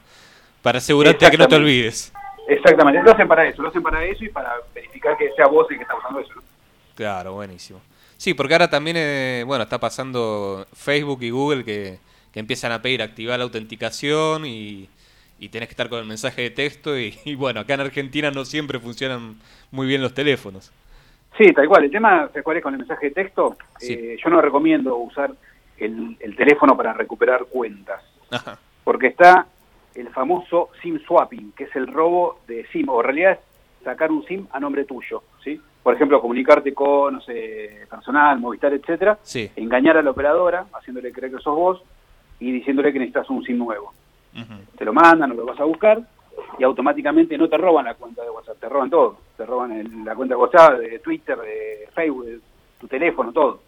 para 0.61 0.77
asegurarte 0.77 1.25
de 1.25 1.31
que 1.31 1.37
no 1.37 1.47
te 1.47 1.55
olvides. 1.55 2.13
Exactamente, 2.47 3.01
lo 3.03 3.11
hacen 3.11 3.27
para 3.27 3.47
eso, 3.47 3.61
lo 3.61 3.67
hacen 3.69 3.83
para 3.83 4.05
eso 4.05 4.23
y 4.23 4.29
para 4.29 4.53
verificar 4.73 5.17
que 5.17 5.31
sea 5.35 5.47
vos 5.47 5.67
el 5.69 5.77
que 5.77 5.83
está 5.83 5.95
usando 5.97 6.19
eso. 6.21 6.33
¿no? 6.35 6.41
Claro, 6.95 7.33
buenísimo. 7.33 7.81
Sí, 8.15 8.33
porque 8.33 8.53
ahora 8.53 8.69
también, 8.69 8.95
eh, 8.97 9.43
bueno, 9.45 9.63
está 9.63 9.79
pasando 9.79 10.65
Facebook 10.73 11.21
y 11.23 11.29
Google 11.29 11.63
que, 11.65 11.99
que 12.33 12.39
empiezan 12.39 12.71
a 12.71 12.81
pedir 12.81 13.01
activar 13.01 13.37
la 13.37 13.43
autenticación 13.43 14.45
y, 14.45 14.89
y 15.39 15.49
tenés 15.49 15.67
que 15.67 15.73
estar 15.73 15.89
con 15.89 15.99
el 15.99 16.05
mensaje 16.05 16.41
de 16.43 16.49
texto 16.51 16.97
y, 16.97 17.19
y 17.25 17.35
bueno, 17.35 17.59
acá 17.59 17.73
en 17.73 17.81
Argentina 17.81 18.31
no 18.31 18.45
siempre 18.45 18.79
funcionan 18.79 19.35
muy 19.71 19.85
bien 19.85 20.01
los 20.01 20.13
teléfonos. 20.13 20.71
Sí, 21.37 21.51
tal 21.53 21.67
cual. 21.67 21.83
El 21.83 21.91
tema, 21.91 22.27
¿sabes 22.29 22.43
cuál 22.43 22.57
es 22.57 22.63
con 22.63 22.73
el 22.73 22.79
mensaje 22.79 23.07
de 23.07 23.11
texto? 23.11 23.57
Sí. 23.77 23.93
Eh, 23.93 24.17
yo 24.23 24.29
no 24.31 24.41
recomiendo 24.41 24.95
usar 24.95 25.31
el, 25.77 26.17
el 26.19 26.35
teléfono 26.35 26.75
para 26.75 26.93
recuperar 26.93 27.45
cuentas. 27.45 28.03
Ajá. 28.29 28.57
porque 28.83 29.07
está 29.07 29.47
el 29.95 30.09
famoso 30.09 30.69
SIM 30.81 30.99
swapping, 30.99 31.53
que 31.53 31.63
es 31.65 31.75
el 31.75 31.87
robo 31.87 32.39
de 32.47 32.65
SIM, 32.67 32.87
o 32.89 32.99
en 32.99 33.05
realidad 33.05 33.31
es 33.33 33.39
sacar 33.83 34.11
un 34.11 34.23
SIM 34.25 34.45
a 34.51 34.59
nombre 34.59 34.83
tuyo, 34.85 35.23
¿sí? 35.43 35.59
Por 35.81 35.95
ejemplo, 35.95 36.19
comunicarte 36.21 36.73
con, 36.73 37.13
no 37.15 37.21
sé, 37.21 37.85
personal, 37.89 38.39
Movistar, 38.39 38.73
etcétera, 38.73 39.17
Sí. 39.23 39.49
engañar 39.55 39.95
a 39.97 40.01
la 40.01 40.11
operadora, 40.11 40.65
haciéndole 40.73 41.11
creer 41.13 41.31
que 41.33 41.39
sos 41.41 41.55
vos 41.55 41.81
y 42.39 42.51
diciéndole 42.51 42.91
que 42.93 42.99
necesitas 42.99 43.29
un 43.29 43.43
SIM 43.43 43.57
nuevo. 43.57 43.93
Te 44.77 44.85
lo 44.85 44.93
mandan 44.93 45.31
o 45.31 45.35
lo 45.35 45.45
vas 45.45 45.59
a 45.59 45.63
buscar 45.63 45.99
y 46.59 46.63
automáticamente 46.63 47.37
no 47.37 47.47
te 47.49 47.57
roban 47.57 47.85
la 47.85 47.95
cuenta 47.95 48.21
de 48.23 48.29
WhatsApp, 48.29 48.59
te 48.59 48.69
roban 48.69 48.89
todo. 48.89 49.17
Te 49.35 49.45
roban 49.45 49.71
el- 49.71 50.03
la 50.05 50.15
cuenta 50.15 50.35
de 50.35 50.41
WhatsApp, 50.41 50.79
de 50.79 50.99
Twitter, 50.99 51.37
de 51.39 51.89
Facebook, 51.95 52.25
de 52.25 52.39
tu 52.79 52.87
teléfono, 52.87 53.31
todo. 53.31 53.61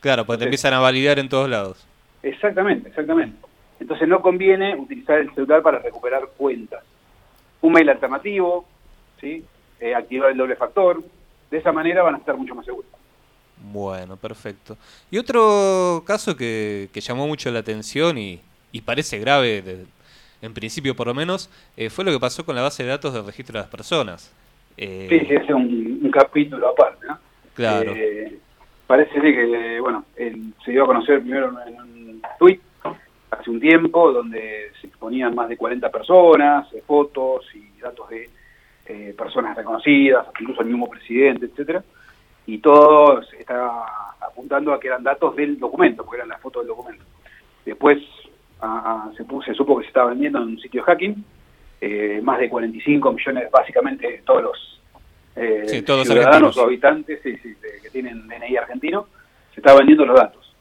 Claro, 0.00 0.24
pues 0.24 0.38
te 0.38 0.44
empiezan 0.44 0.74
a 0.74 0.78
validar 0.80 1.18
en 1.18 1.28
todos 1.28 1.48
lados. 1.48 1.86
Exactamente, 2.22 2.88
exactamente. 2.88 3.36
Entonces 3.80 4.08
no 4.08 4.20
conviene 4.22 4.74
utilizar 4.76 5.18
el 5.18 5.32
celular 5.34 5.62
para 5.62 5.78
recuperar 5.78 6.22
cuentas. 6.36 6.82
Un 7.60 7.72
mail 7.72 7.88
alternativo, 7.88 8.66
¿sí? 9.20 9.44
Eh, 9.80 9.94
activar 9.94 10.30
el 10.30 10.36
doble 10.36 10.56
factor. 10.56 11.02
De 11.50 11.58
esa 11.58 11.72
manera 11.72 12.02
van 12.02 12.14
a 12.14 12.18
estar 12.18 12.36
mucho 12.36 12.54
más 12.54 12.64
seguros. 12.64 12.90
Bueno, 13.72 14.16
perfecto. 14.16 14.76
Y 15.10 15.18
otro 15.18 16.02
caso 16.06 16.36
que, 16.36 16.88
que 16.92 17.00
llamó 17.00 17.26
mucho 17.26 17.50
la 17.50 17.60
atención 17.60 18.18
y, 18.18 18.40
y 18.72 18.80
parece 18.82 19.18
grave, 19.18 19.62
de- 19.62 19.86
en 20.42 20.52
principio 20.52 20.94
por 20.94 21.06
lo 21.06 21.14
menos, 21.14 21.48
eh, 21.76 21.88
fue 21.90 22.04
lo 22.04 22.12
que 22.12 22.20
pasó 22.20 22.44
con 22.44 22.54
la 22.54 22.62
base 22.62 22.82
de 22.82 22.90
datos 22.90 23.14
del 23.14 23.24
registro 23.24 23.54
de 23.54 23.60
las 23.60 23.70
personas. 23.70 24.32
Eh, 24.76 25.06
Sí, 25.08 25.20
sí, 25.20 25.34
es 25.34 25.48
un, 25.48 26.00
un 26.02 26.10
capítulo 26.10 26.68
aparte, 26.68 27.06
¿no? 27.06 27.18
Claro. 27.54 27.92
Eh, 27.96 28.38
parece 28.86 29.20
que, 29.20 29.80
bueno, 29.80 30.04
él 30.16 30.52
se 30.64 30.72
dio 30.72 30.84
a 30.84 30.86
conocer 30.86 31.20
primero 31.20 31.52
en 31.66 31.80
un 31.80 32.22
tweet 32.38 32.60
hace 33.30 33.50
un 33.50 33.60
tiempo 33.60 34.12
donde 34.12 34.70
se 34.80 34.86
exponían 34.86 35.34
más 35.34 35.48
de 35.48 35.56
40 35.56 35.90
personas, 35.90 36.72
eh, 36.72 36.82
fotos 36.86 37.44
y 37.54 37.80
datos 37.80 38.08
de 38.08 38.30
eh, 38.86 39.14
personas 39.18 39.56
reconocidas, 39.56 40.26
incluso 40.40 40.60
el 40.62 40.68
mismo 40.68 40.88
presidente, 40.88 41.46
etcétera, 41.46 41.82
y 42.46 42.58
todo 42.58 43.22
se 43.24 43.40
está 43.40 43.82
apuntando 44.20 44.72
a 44.72 44.78
que 44.78 44.86
eran 44.88 45.02
datos 45.02 45.34
del 45.34 45.58
documento, 45.58 46.04
porque 46.04 46.18
eran 46.18 46.28
las 46.28 46.40
fotos 46.40 46.62
del 46.62 46.68
documento. 46.68 47.04
Después 47.64 47.98
a- 48.60 49.10
se, 49.16 49.24
puso, 49.24 49.46
se 49.46 49.54
supo 49.54 49.76
que 49.76 49.82
se 49.82 49.88
estaba 49.88 50.10
vendiendo 50.10 50.38
en 50.38 50.44
un 50.50 50.58
sitio 50.60 50.82
de 50.82 50.86
hacking, 50.86 51.24
eh, 51.80 52.20
más 52.22 52.38
de 52.38 52.48
45 52.48 53.12
millones, 53.12 53.50
básicamente 53.50 54.22
todos 54.24 54.42
los 54.44 54.80
eh, 55.36 55.64
Sí, 55.66 55.82
todos 55.82 56.06
ciudadanos 56.06 56.34
argentinos. 56.34 56.56
o 56.58 56.62
habitantes 56.64 57.20
sí, 57.22 57.36
sí, 57.38 57.54
de- 57.54 57.80
que 57.82 57.90
tienen 57.90 58.26
DNI 58.26 58.56
argentino, 58.56 59.06
se 59.54 59.60
estaba 59.60 59.78
vendiendo 59.78 60.04
los 60.06 60.16
datos. 60.16 60.54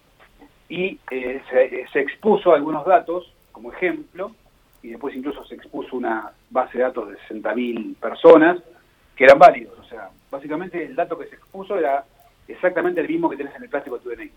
Y 0.69 0.99
eh, 1.11 1.41
se, 1.49 1.85
se 1.91 1.99
expuso 1.99 2.53
algunos 2.53 2.85
datos 2.85 3.31
como 3.51 3.71
ejemplo, 3.71 4.31
y 4.83 4.89
después 4.89 5.15
incluso 5.15 5.43
se 5.45 5.55
expuso 5.55 5.95
una 5.95 6.31
base 6.49 6.77
de 6.77 6.83
datos 6.83 7.09
de 7.09 7.17
60.000 7.29 7.95
personas 7.95 8.59
que 9.15 9.23
eran 9.23 9.39
válidos. 9.39 9.77
O 9.79 9.83
sea, 9.85 10.09
básicamente 10.29 10.83
el 10.83 10.95
dato 10.95 11.17
que 11.17 11.27
se 11.27 11.35
expuso 11.35 11.77
era 11.77 12.03
exactamente 12.47 13.01
el 13.01 13.07
mismo 13.07 13.29
que 13.29 13.37
tenés 13.37 13.55
en 13.55 13.63
el 13.63 13.69
plástico 13.69 13.97
de 13.97 14.03
tu 14.03 14.09
DNI. 14.09 14.31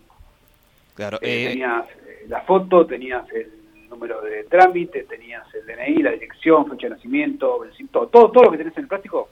claro. 0.95 1.17
Eh, 1.21 1.43
eh, 1.45 1.47
tenías 1.49 1.85
eh, 2.07 2.25
la 2.27 2.41
foto, 2.41 2.85
tenías 2.85 3.29
el 3.31 3.51
número 3.89 4.21
de 4.21 4.43
trámite, 4.45 5.03
tenías 5.03 5.43
el 5.53 5.65
DNI, 5.65 6.03
la 6.03 6.11
dirección, 6.11 6.67
fecha 6.69 6.87
de 6.87 6.95
nacimiento, 6.95 7.61
todo, 8.09 8.31
todo 8.31 8.43
lo 8.45 8.51
que 8.51 8.57
tenés 8.57 8.75
en 8.77 8.83
el 8.83 8.87
plástico 8.87 9.29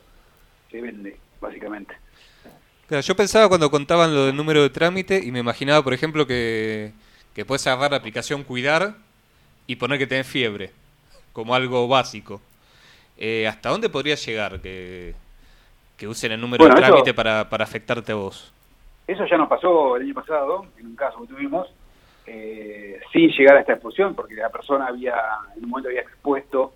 se 0.71 0.81
vende, 0.81 1.17
básicamente. 1.39 1.95
yo 2.89 3.15
pensaba 3.15 3.49
cuando 3.49 3.71
contaban 3.71 4.13
lo 4.13 4.25
del 4.25 4.35
número 4.35 4.61
de 4.61 4.69
trámite 4.69 5.21
y 5.23 5.31
me 5.31 5.39
imaginaba, 5.39 5.83
por 5.83 5.93
ejemplo, 5.93 6.25
que, 6.27 6.91
que 7.33 7.45
puedes 7.45 7.65
agarrar 7.67 7.91
la 7.91 7.97
aplicación 7.97 8.43
Cuidar 8.43 8.95
y 9.67 9.75
poner 9.75 9.99
que 9.99 10.07
tenés 10.07 10.27
fiebre, 10.27 10.71
como 11.33 11.53
algo 11.53 11.87
básico. 11.87 12.41
Eh, 13.17 13.47
¿Hasta 13.47 13.69
dónde 13.69 13.89
podría 13.89 14.15
llegar 14.15 14.61
que, 14.61 15.15
que 15.97 16.07
usen 16.07 16.31
el 16.31 16.41
número 16.41 16.65
de 16.65 16.75
trámite 16.75 17.13
para, 17.13 17.49
para 17.49 17.63
afectarte 17.63 18.11
a 18.11 18.15
vos? 18.15 18.53
Eso 19.07 19.25
ya 19.25 19.37
nos 19.37 19.47
pasó 19.47 19.95
el 19.95 20.03
año 20.03 20.13
pasado, 20.13 20.65
en 20.77 20.87
un 20.87 20.95
caso 20.95 21.21
que 21.21 21.27
tuvimos, 21.27 21.67
eh, 22.25 22.99
sin 23.13 23.29
llegar 23.29 23.55
a 23.55 23.61
esta 23.61 23.73
exposición, 23.73 24.13
porque 24.13 24.35
la 24.35 24.49
persona 24.49 24.87
había, 24.87 25.15
en 25.55 25.63
un 25.63 25.69
momento 25.69 25.89
había 25.89 26.01
expuesto 26.01 26.73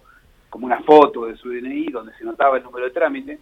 como 0.49 0.65
una 0.65 0.81
foto 0.81 1.25
de 1.25 1.35
su 1.35 1.49
DNI 1.49 1.91
donde 1.91 2.13
se 2.13 2.23
notaba 2.23 2.57
el 2.57 2.63
número 2.63 2.85
de 2.85 2.91
trámite. 2.91 3.39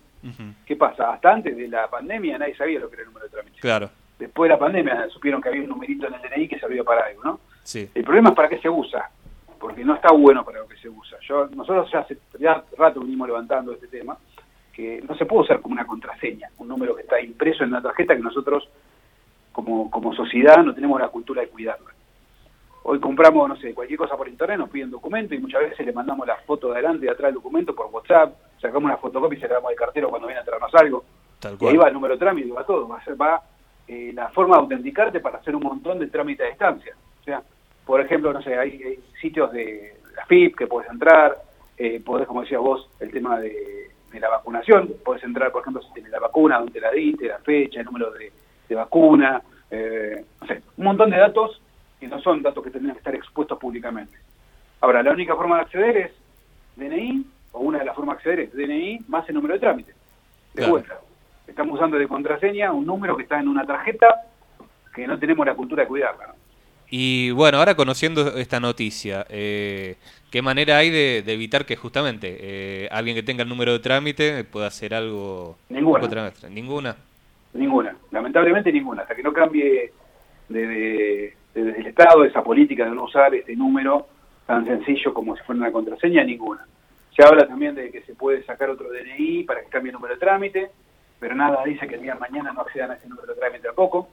¿Qué 0.65 0.75
pasa? 0.75 1.13
Hasta 1.13 1.31
antes 1.31 1.55
de 1.55 1.67
la 1.67 1.89
pandemia 1.89 2.37
nadie 2.37 2.55
sabía 2.55 2.79
lo 2.79 2.89
que 2.89 2.95
era 2.95 3.03
el 3.03 3.07
número 3.07 3.25
de 3.25 3.31
trámite. 3.31 3.59
Claro. 3.59 3.89
Después 4.17 4.49
de 4.49 4.55
la 4.55 4.59
pandemia 4.59 5.09
supieron 5.09 5.41
que 5.41 5.49
había 5.49 5.61
un 5.61 5.69
numerito 5.69 6.07
en 6.07 6.13
el 6.13 6.21
DNI 6.21 6.47
que 6.47 6.59
servía 6.59 6.83
para 6.83 7.05
algo, 7.05 7.23
¿no? 7.23 7.39
Sí. 7.63 7.89
El 7.93 8.03
problema 8.03 8.29
es 8.29 8.35
para 8.35 8.49
qué 8.49 8.59
se 8.59 8.69
usa, 8.69 9.09
porque 9.59 9.85
no 9.85 9.95
está 9.95 10.11
bueno 10.11 10.43
para 10.43 10.59
lo 10.59 10.67
que 10.67 10.77
se 10.77 10.89
usa. 10.89 11.17
Yo, 11.21 11.47
nosotros 11.47 11.89
ya 11.91 11.99
hace 11.99 12.17
ya 12.37 12.63
rato 12.77 12.99
venimos 12.99 13.27
levantando 13.27 13.71
este 13.71 13.87
tema, 13.87 14.17
que 14.73 15.01
no 15.07 15.15
se 15.15 15.25
puede 15.25 15.43
usar 15.43 15.61
como 15.61 15.73
una 15.73 15.85
contraseña, 15.85 16.49
un 16.57 16.67
número 16.67 16.95
que 16.95 17.03
está 17.03 17.21
impreso 17.21 17.63
en 17.63 17.69
una 17.69 17.81
tarjeta 17.81 18.15
que 18.15 18.21
nosotros 18.21 18.67
como, 19.51 19.89
como 19.89 20.13
sociedad 20.13 20.63
no 20.63 20.73
tenemos 20.73 20.99
la 20.99 21.09
cultura 21.09 21.41
de 21.41 21.49
cuidarla. 21.49 21.91
Hoy 22.83 22.99
compramos, 22.99 23.47
no 23.47 23.55
sé, 23.57 23.73
cualquier 23.73 23.99
cosa 23.99 24.15
por 24.17 24.27
internet, 24.27 24.57
nos 24.57 24.69
piden 24.69 24.89
documento 24.89 25.35
y 25.35 25.39
muchas 25.39 25.61
veces 25.61 25.85
le 25.85 25.93
mandamos 25.93 26.25
la 26.25 26.37
foto 26.37 26.67
de 26.67 26.73
adelante 26.73 27.05
y 27.05 27.07
de 27.07 27.11
atrás 27.11 27.27
del 27.27 27.35
documento 27.35 27.75
por 27.75 27.87
WhatsApp, 27.87 28.33
sacamos 28.59 28.85
una 28.85 28.97
fotocopia 28.97 29.37
y 29.37 29.41
se 29.41 29.47
la 29.47 29.55
damos 29.55 29.71
al 29.71 29.75
cartero 29.75 30.09
cuando 30.09 30.27
viene 30.27 30.41
a 30.41 30.45
traernos 30.45 30.73
algo. 30.75 31.03
y 31.59 31.67
ahí 31.67 31.77
va 31.77 31.87
el 31.87 31.93
número 31.93 32.15
de 32.15 32.19
trámite, 32.19 32.51
va 32.51 32.65
todo, 32.65 32.87
va, 32.87 32.97
a 32.97 33.03
ser, 33.03 33.19
va 33.19 33.41
eh, 33.87 34.11
la 34.13 34.29
forma 34.29 34.55
de 34.55 34.61
autenticarte 34.61 35.19
para 35.19 35.39
hacer 35.39 35.55
un 35.55 35.63
montón 35.63 35.99
de 35.99 36.07
trámites 36.07 36.45
a 36.45 36.49
distancia. 36.49 36.93
O 37.21 37.23
sea, 37.23 37.41
por 37.85 38.01
ejemplo, 38.01 38.31
no 38.31 38.41
sé, 38.41 38.57
hay, 38.57 38.99
sitios 39.19 39.51
de 39.51 39.95
la 40.15 40.25
FIP 40.25 40.55
que 40.57 40.67
puedes 40.67 40.89
entrar, 40.91 41.35
eh, 41.77 42.01
podés, 42.05 42.27
como 42.27 42.41
decías 42.41 42.61
vos, 42.61 42.87
el 42.99 43.11
tema 43.11 43.39
de, 43.39 43.89
la 44.19 44.29
vacunación, 44.29 44.93
puedes 45.03 45.23
entrar, 45.23 45.51
por 45.51 45.61
ejemplo, 45.61 45.81
si 45.81 45.93
tienes 45.93 46.11
la 46.11 46.19
vacuna, 46.19 46.59
donde 46.59 46.79
la 46.79 46.91
diste, 46.91 47.27
la 47.27 47.39
fecha, 47.39 47.79
el 47.79 47.85
número 47.85 48.11
de, 48.11 48.31
vacuna, 48.75 49.41
eh, 49.71 50.23
no 50.41 50.47
sé, 50.47 50.61
un 50.77 50.83
montón 50.83 51.09
de 51.09 51.17
datos 51.17 51.59
que 51.99 52.07
no 52.07 52.21
son 52.21 52.41
datos 52.43 52.63
que 52.63 52.69
tendrían 52.69 52.93
que 52.93 52.99
estar 52.99 53.15
expuestos 53.15 53.57
públicamente. 53.57 54.15
Ahora, 54.81 55.01
la 55.01 55.11
única 55.11 55.35
forma 55.35 55.55
de 55.55 55.61
acceder 55.63 55.97
es 55.97 56.11
DNI, 56.75 57.25
o 57.51 57.59
una 57.59 57.79
de 57.79 57.85
las 57.85 57.95
formas 57.95 58.17
de 58.17 58.17
acceder 58.17 58.39
es 58.39 58.53
DNI 58.53 59.05
más 59.07 59.27
el 59.29 59.35
número 59.35 59.53
de 59.53 59.59
trámite. 59.59 59.93
De 60.53 60.67
vuelta. 60.67 60.99
Estamos 61.47 61.75
usando 61.75 61.97
de 61.97 62.07
contraseña 62.07 62.71
un 62.71 62.85
número 62.85 63.15
que 63.17 63.23
está 63.23 63.39
en 63.39 63.47
una 63.47 63.65
tarjeta 63.65 64.21
que 64.93 65.07
no 65.07 65.17
tenemos 65.17 65.45
la 65.45 65.55
cultura 65.55 65.83
de 65.83 65.87
cuidarla. 65.87 66.33
Y 66.91 67.31
bueno, 67.31 67.59
ahora 67.59 67.75
conociendo 67.75 68.35
esta 68.37 68.59
noticia, 68.59 69.25
eh, 69.29 69.95
¿qué 70.31 70.41
manera 70.41 70.77
hay 70.77 70.89
de, 70.89 71.19
evitar 71.19 71.65
que 71.65 71.75
justamente 71.75 72.37
eh, 72.39 72.89
alguien 72.91 73.15
que 73.15 73.23
tenga 73.23 73.43
el 73.43 73.49
número 73.49 73.73
de 73.73 73.79
trámite 73.79 74.43
pueda 74.43 74.67
hacer 74.67 74.95
algo? 74.95 75.57
Ninguna. 75.69 76.31
¿Ninguna? 76.49 76.95
Ninguna. 77.53 77.95
Lamentablemente 78.11 78.71
ninguna. 78.71 79.03
Hasta 79.03 79.15
que 79.15 79.21
no 79.21 79.33
cambie 79.33 79.91
de, 80.49 81.33
desde 81.53 81.79
el 81.79 81.87
Estado 81.87 82.23
esa 82.23 82.43
política 82.43 82.85
de 82.85 82.91
no 82.91 83.03
usar 83.03 83.35
este 83.35 83.55
número 83.55 84.07
tan 84.47 84.65
sencillo 84.65 85.13
como 85.13 85.35
si 85.35 85.43
fuera 85.43 85.61
una 85.61 85.71
contraseña, 85.71 86.23
ninguna. 86.23 86.65
Se 87.19 87.27
habla 87.27 87.45
también 87.45 87.75
de 87.75 87.91
que 87.91 88.01
se 88.03 88.15
puede 88.15 88.45
sacar 88.45 88.69
otro 88.69 88.87
DNI 88.89 89.43
para 89.43 89.59
que 89.59 89.67
cambie 89.67 89.89
el 89.89 89.95
número 89.95 90.13
de 90.13 90.21
trámite, 90.21 90.71
pero 91.19 91.35
nada 91.35 91.65
dice 91.65 91.85
que 91.85 91.95
el 91.95 92.01
día 92.01 92.13
de 92.13 92.19
mañana 92.21 92.53
no 92.53 92.61
accedan 92.61 92.91
a 92.91 92.93
ese 92.93 93.09
número 93.09 93.33
de 93.33 93.37
trámite 93.37 93.67
tampoco, 93.67 94.07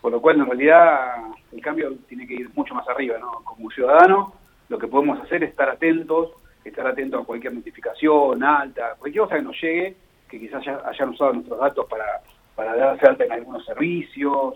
por 0.00 0.12
lo 0.12 0.20
cual 0.20 0.36
en 0.36 0.46
realidad 0.46 1.24
el 1.50 1.60
cambio 1.60 1.92
tiene 2.08 2.24
que 2.24 2.34
ir 2.34 2.50
mucho 2.54 2.72
más 2.72 2.88
arriba, 2.88 3.18
¿no? 3.18 3.42
Como 3.42 3.68
ciudadano 3.72 4.32
lo 4.68 4.78
que 4.78 4.86
podemos 4.86 5.20
hacer 5.22 5.42
es 5.42 5.50
estar 5.50 5.68
atentos, 5.68 6.34
estar 6.64 6.86
atentos 6.86 7.20
a 7.20 7.26
cualquier 7.26 7.52
notificación 7.52 8.40
alta, 8.44 8.94
cualquier 8.96 9.24
cosa 9.24 9.36
que 9.38 9.42
nos 9.42 9.60
llegue, 9.60 9.96
que 10.28 10.38
quizás 10.38 10.64
hayan 10.68 11.08
usado 11.08 11.32
nuestros 11.32 11.58
datos 11.58 11.86
para, 11.86 12.20
para 12.54 12.76
darse 12.76 13.08
alta 13.08 13.24
en 13.24 13.32
algunos 13.32 13.64
servicios, 13.64 14.54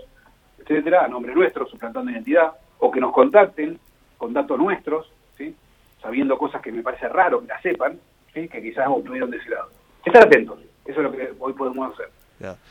etcétera, 0.60 1.06
a 1.06 1.08
nombre 1.08 1.34
nuestro, 1.34 1.66
suplantando 1.66 2.12
identidad, 2.12 2.52
o 2.78 2.88
que 2.88 3.00
nos 3.00 3.12
contacten 3.12 3.80
con 4.16 4.32
datos 4.32 4.56
nuestros, 4.56 5.12
¿sí? 5.36 5.56
Sabiendo 6.00 6.38
cosas 6.38 6.62
que 6.62 6.72
me 6.72 6.82
parece 6.82 7.08
raro 7.08 7.40
que 7.40 7.46
las 7.46 7.62
sepan, 7.62 7.98
que 8.32 8.48
quizás 8.48 8.86
obtuvieron 8.88 9.30
de 9.30 9.38
ese 9.38 9.50
lado. 9.50 9.68
Estar 10.04 10.26
atentos, 10.26 10.58
eso 10.84 11.00
es 11.00 11.04
lo 11.04 11.12
que 11.12 11.32
hoy 11.38 11.52
podemos 11.52 11.92
hacer. 11.92 12.08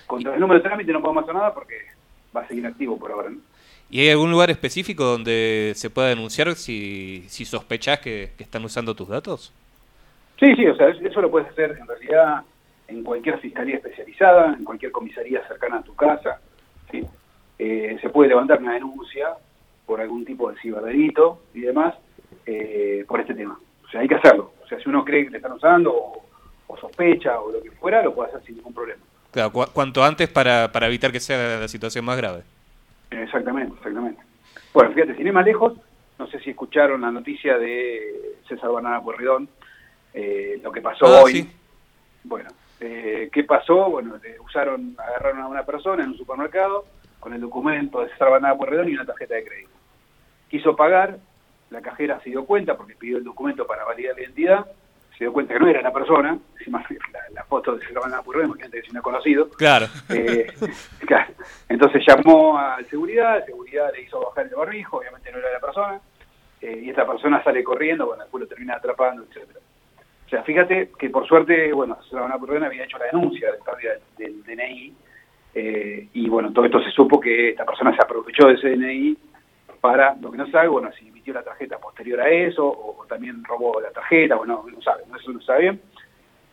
Contra 0.08 0.34
el 0.34 0.40
número 0.40 0.60
de 0.60 0.68
trámite 0.68 0.92
no 0.92 1.02
podemos 1.02 1.24
hacer 1.24 1.36
nada 1.36 1.54
porque 1.54 1.76
va 2.36 2.42
a 2.42 2.48
seguir 2.48 2.66
activo 2.66 2.98
por 2.98 3.12
ahora. 3.12 3.30
¿Y 3.92 4.02
hay 4.02 4.10
algún 4.10 4.32
lugar 4.32 4.50
específico 4.50 5.04
donde 5.04 5.74
se 5.76 5.90
pueda 5.90 6.10
denunciar 6.10 6.54
si, 6.56 7.26
si 7.28 7.46
sospechas 7.46 8.00
que, 8.00 8.32
están 8.38 8.64
usando 8.64 8.96
tus 8.96 9.10
datos? 9.10 9.54
Sí, 10.40 10.56
sí, 10.56 10.68
o 10.68 10.76
sea, 10.76 10.90
eso 10.90 11.22
lo 11.22 11.30
puedes 11.30 11.50
hacer 11.50 11.78
en 11.80 11.88
realidad 11.88 12.44
en 12.88 13.04
cualquier 13.04 13.40
fiscalía 13.40 13.76
especializada, 13.76 14.56
en 14.58 14.64
cualquier 14.64 14.92
comisaría 14.92 15.46
cercana 15.48 15.78
a 15.78 15.84
tu 15.84 15.96
casa. 15.96 16.40
¿sí? 16.92 17.06
Eh, 17.60 17.98
se 18.02 18.10
puede 18.10 18.30
levantar 18.30 18.60
una 18.60 18.74
denuncia 18.74 19.34
por 19.86 20.02
algún 20.02 20.24
tipo 20.26 20.52
de 20.52 20.60
ciberdelito 20.60 21.42
y 21.54 21.62
demás 21.62 21.96
eh, 22.50 23.06
por 23.08 23.20
este 23.20 23.36
tema. 23.36 23.60
O 23.86 23.90
sea, 23.90 24.02
hay 24.02 24.08
que 24.08 24.16
hacerlo. 24.16 24.54
O 24.64 24.68
sea, 24.68 24.80
si 24.80 24.90
uno 24.90 25.06
cree 25.06 25.26
que 25.26 25.32
te 25.32 25.38
están 25.38 25.52
usando 25.52 25.94
o, 25.94 26.78
sospecha 26.80 27.40
o 27.40 27.52
lo 27.52 27.62
que 27.62 27.72
fuera, 27.72 28.02
lo 28.02 28.16
puede 28.16 28.30
hacer 28.30 28.44
sin 28.44 28.56
ningún 28.56 28.74
problema. 28.74 29.02
Claro, 29.32 29.52
cuanto 29.52 30.04
antes 30.04 30.28
para, 30.30 30.72
para 30.72 30.88
evitar 30.88 31.12
que 31.12 31.20
sea 31.20 31.60
la 31.60 31.68
situación 31.68 32.06
más 32.06 32.18
grave. 32.18 32.42
Exactamente, 33.12 33.76
exactamente. 33.76 34.22
Bueno, 34.74 34.92
fíjate, 34.94 35.16
sin 35.16 35.28
ir 35.28 35.34
más 35.34 35.46
lejos, 35.46 35.74
no 36.18 36.28
sé 36.28 36.40
si 36.40 36.52
escucharon 36.52 37.02
la 37.02 37.12
noticia 37.12 37.58
de 37.58 38.38
César 38.48 38.72
Banana 38.72 39.02
Puerridón, 39.02 39.50
eh, 40.14 40.60
lo 40.64 40.72
que 40.72 40.82
pasó 40.82 41.06
ah, 41.06 41.24
hoy. 41.24 41.50
Bueno, 42.24 42.50
eh, 42.80 43.30
¿qué 43.32 43.44
pasó? 43.44 43.90
Bueno, 43.90 44.16
usaron, 44.44 44.96
agarraron 44.98 45.42
a 45.42 45.48
una 45.48 45.64
persona 45.64 46.04
en 46.04 46.12
un 46.12 46.18
supermercado, 46.18 46.86
con 47.20 47.34
el 47.34 47.42
documento 47.42 48.02
de 48.02 48.10
César 48.10 48.32
Banada 48.32 48.58
Puerredón 48.58 48.90
y 48.90 48.94
una 48.94 49.06
tarjeta 49.06 49.36
de 49.36 49.44
crédito. 49.44 49.72
Quiso 50.50 50.76
pagar, 50.76 51.20
la 51.70 51.82
cajera 51.82 52.20
se 52.22 52.30
dio 52.30 52.46
cuenta 52.46 52.76
porque 52.76 52.96
pidió 52.96 53.18
el 53.18 53.24
documento 53.24 53.66
para 53.66 53.84
validar 53.84 54.16
la 54.16 54.24
identidad, 54.24 54.66
se 55.18 55.26
dio 55.26 55.34
cuenta 55.34 55.54
que 55.54 55.60
no 55.60 55.68
era 55.68 55.82
la 55.82 55.92
persona, 55.92 56.38
encima 56.58 56.84
la, 57.14 57.20
la 57.34 57.44
foto 57.44 57.76
de 57.76 57.86
César 57.86 58.02
Banada 58.04 58.24
Puerredón, 58.24 58.50
porque 58.50 58.66
antes 58.66 58.94
no 58.94 59.02
conocido. 59.02 59.50
Claro. 59.50 59.88
Eh, 60.10 60.48
claro. 61.06 61.34
Entonces 61.68 62.04
llamó 62.08 62.58
a 62.58 62.82
seguridad, 62.90 63.46
seguridad 63.46 63.92
le 63.94 64.04
hizo 64.04 64.20
bajar 64.22 64.48
el 64.48 64.56
barrijo, 64.56 64.98
obviamente 64.98 65.32
no 65.32 65.40
era 65.40 65.52
la 65.52 65.60
persona, 65.60 66.00
eh, 66.62 66.82
y 66.84 66.90
esta 66.90 67.06
persona 67.06 67.44
sale 67.44 67.64
corriendo, 67.64 68.08
bueno, 68.08 68.24
después 68.24 68.42
lo 68.42 68.48
termina 68.48 68.76
atrapando, 68.76 69.24
etcétera. 69.24 69.60
O 70.26 70.30
sea, 70.30 70.44
fíjate 70.44 70.92
que 70.98 71.10
por 71.10 71.28
suerte, 71.28 71.74
bueno, 71.74 71.98
César 72.04 72.22
Banada 72.22 72.40
Puerredón 72.40 72.66
había 72.66 72.84
hecho 72.84 72.98
la 72.98 73.06
denuncia 73.06 73.52
de 73.52 73.58
pérdida 73.58 73.94
del 74.18 74.44
DNI, 74.44 74.94
eh, 75.56 76.08
y 76.14 76.30
bueno, 76.30 76.54
todo 76.54 76.66
esto 76.66 76.82
se 76.82 76.92
supo 76.92 77.20
que 77.20 77.50
esta 77.50 77.66
persona 77.66 77.96
se 77.96 78.02
aprovechó 78.02 78.48
de 78.48 78.54
ese 78.54 78.70
DNI 78.70 79.18
para, 79.82 80.16
lo 80.16 80.32
que 80.32 80.38
no 80.38 80.50
sabe, 80.52 80.68
bueno, 80.68 80.92
si 80.92 81.08
emitió 81.08 81.34
la 81.34 81.44
tarjeta 81.44 81.78
posterior 81.78 82.22
a 82.22 82.30
eso, 82.30 82.66
o, 82.66 83.06
también 83.08 83.44
robó 83.44 83.80
la 83.82 83.92
tarjeta, 83.92 84.36
bueno, 84.36 84.66
no 84.72 84.82
sabe, 84.82 85.04
eso 85.20 85.32
no 85.32 85.42
sabe 85.42 85.62
bien. 85.62 85.82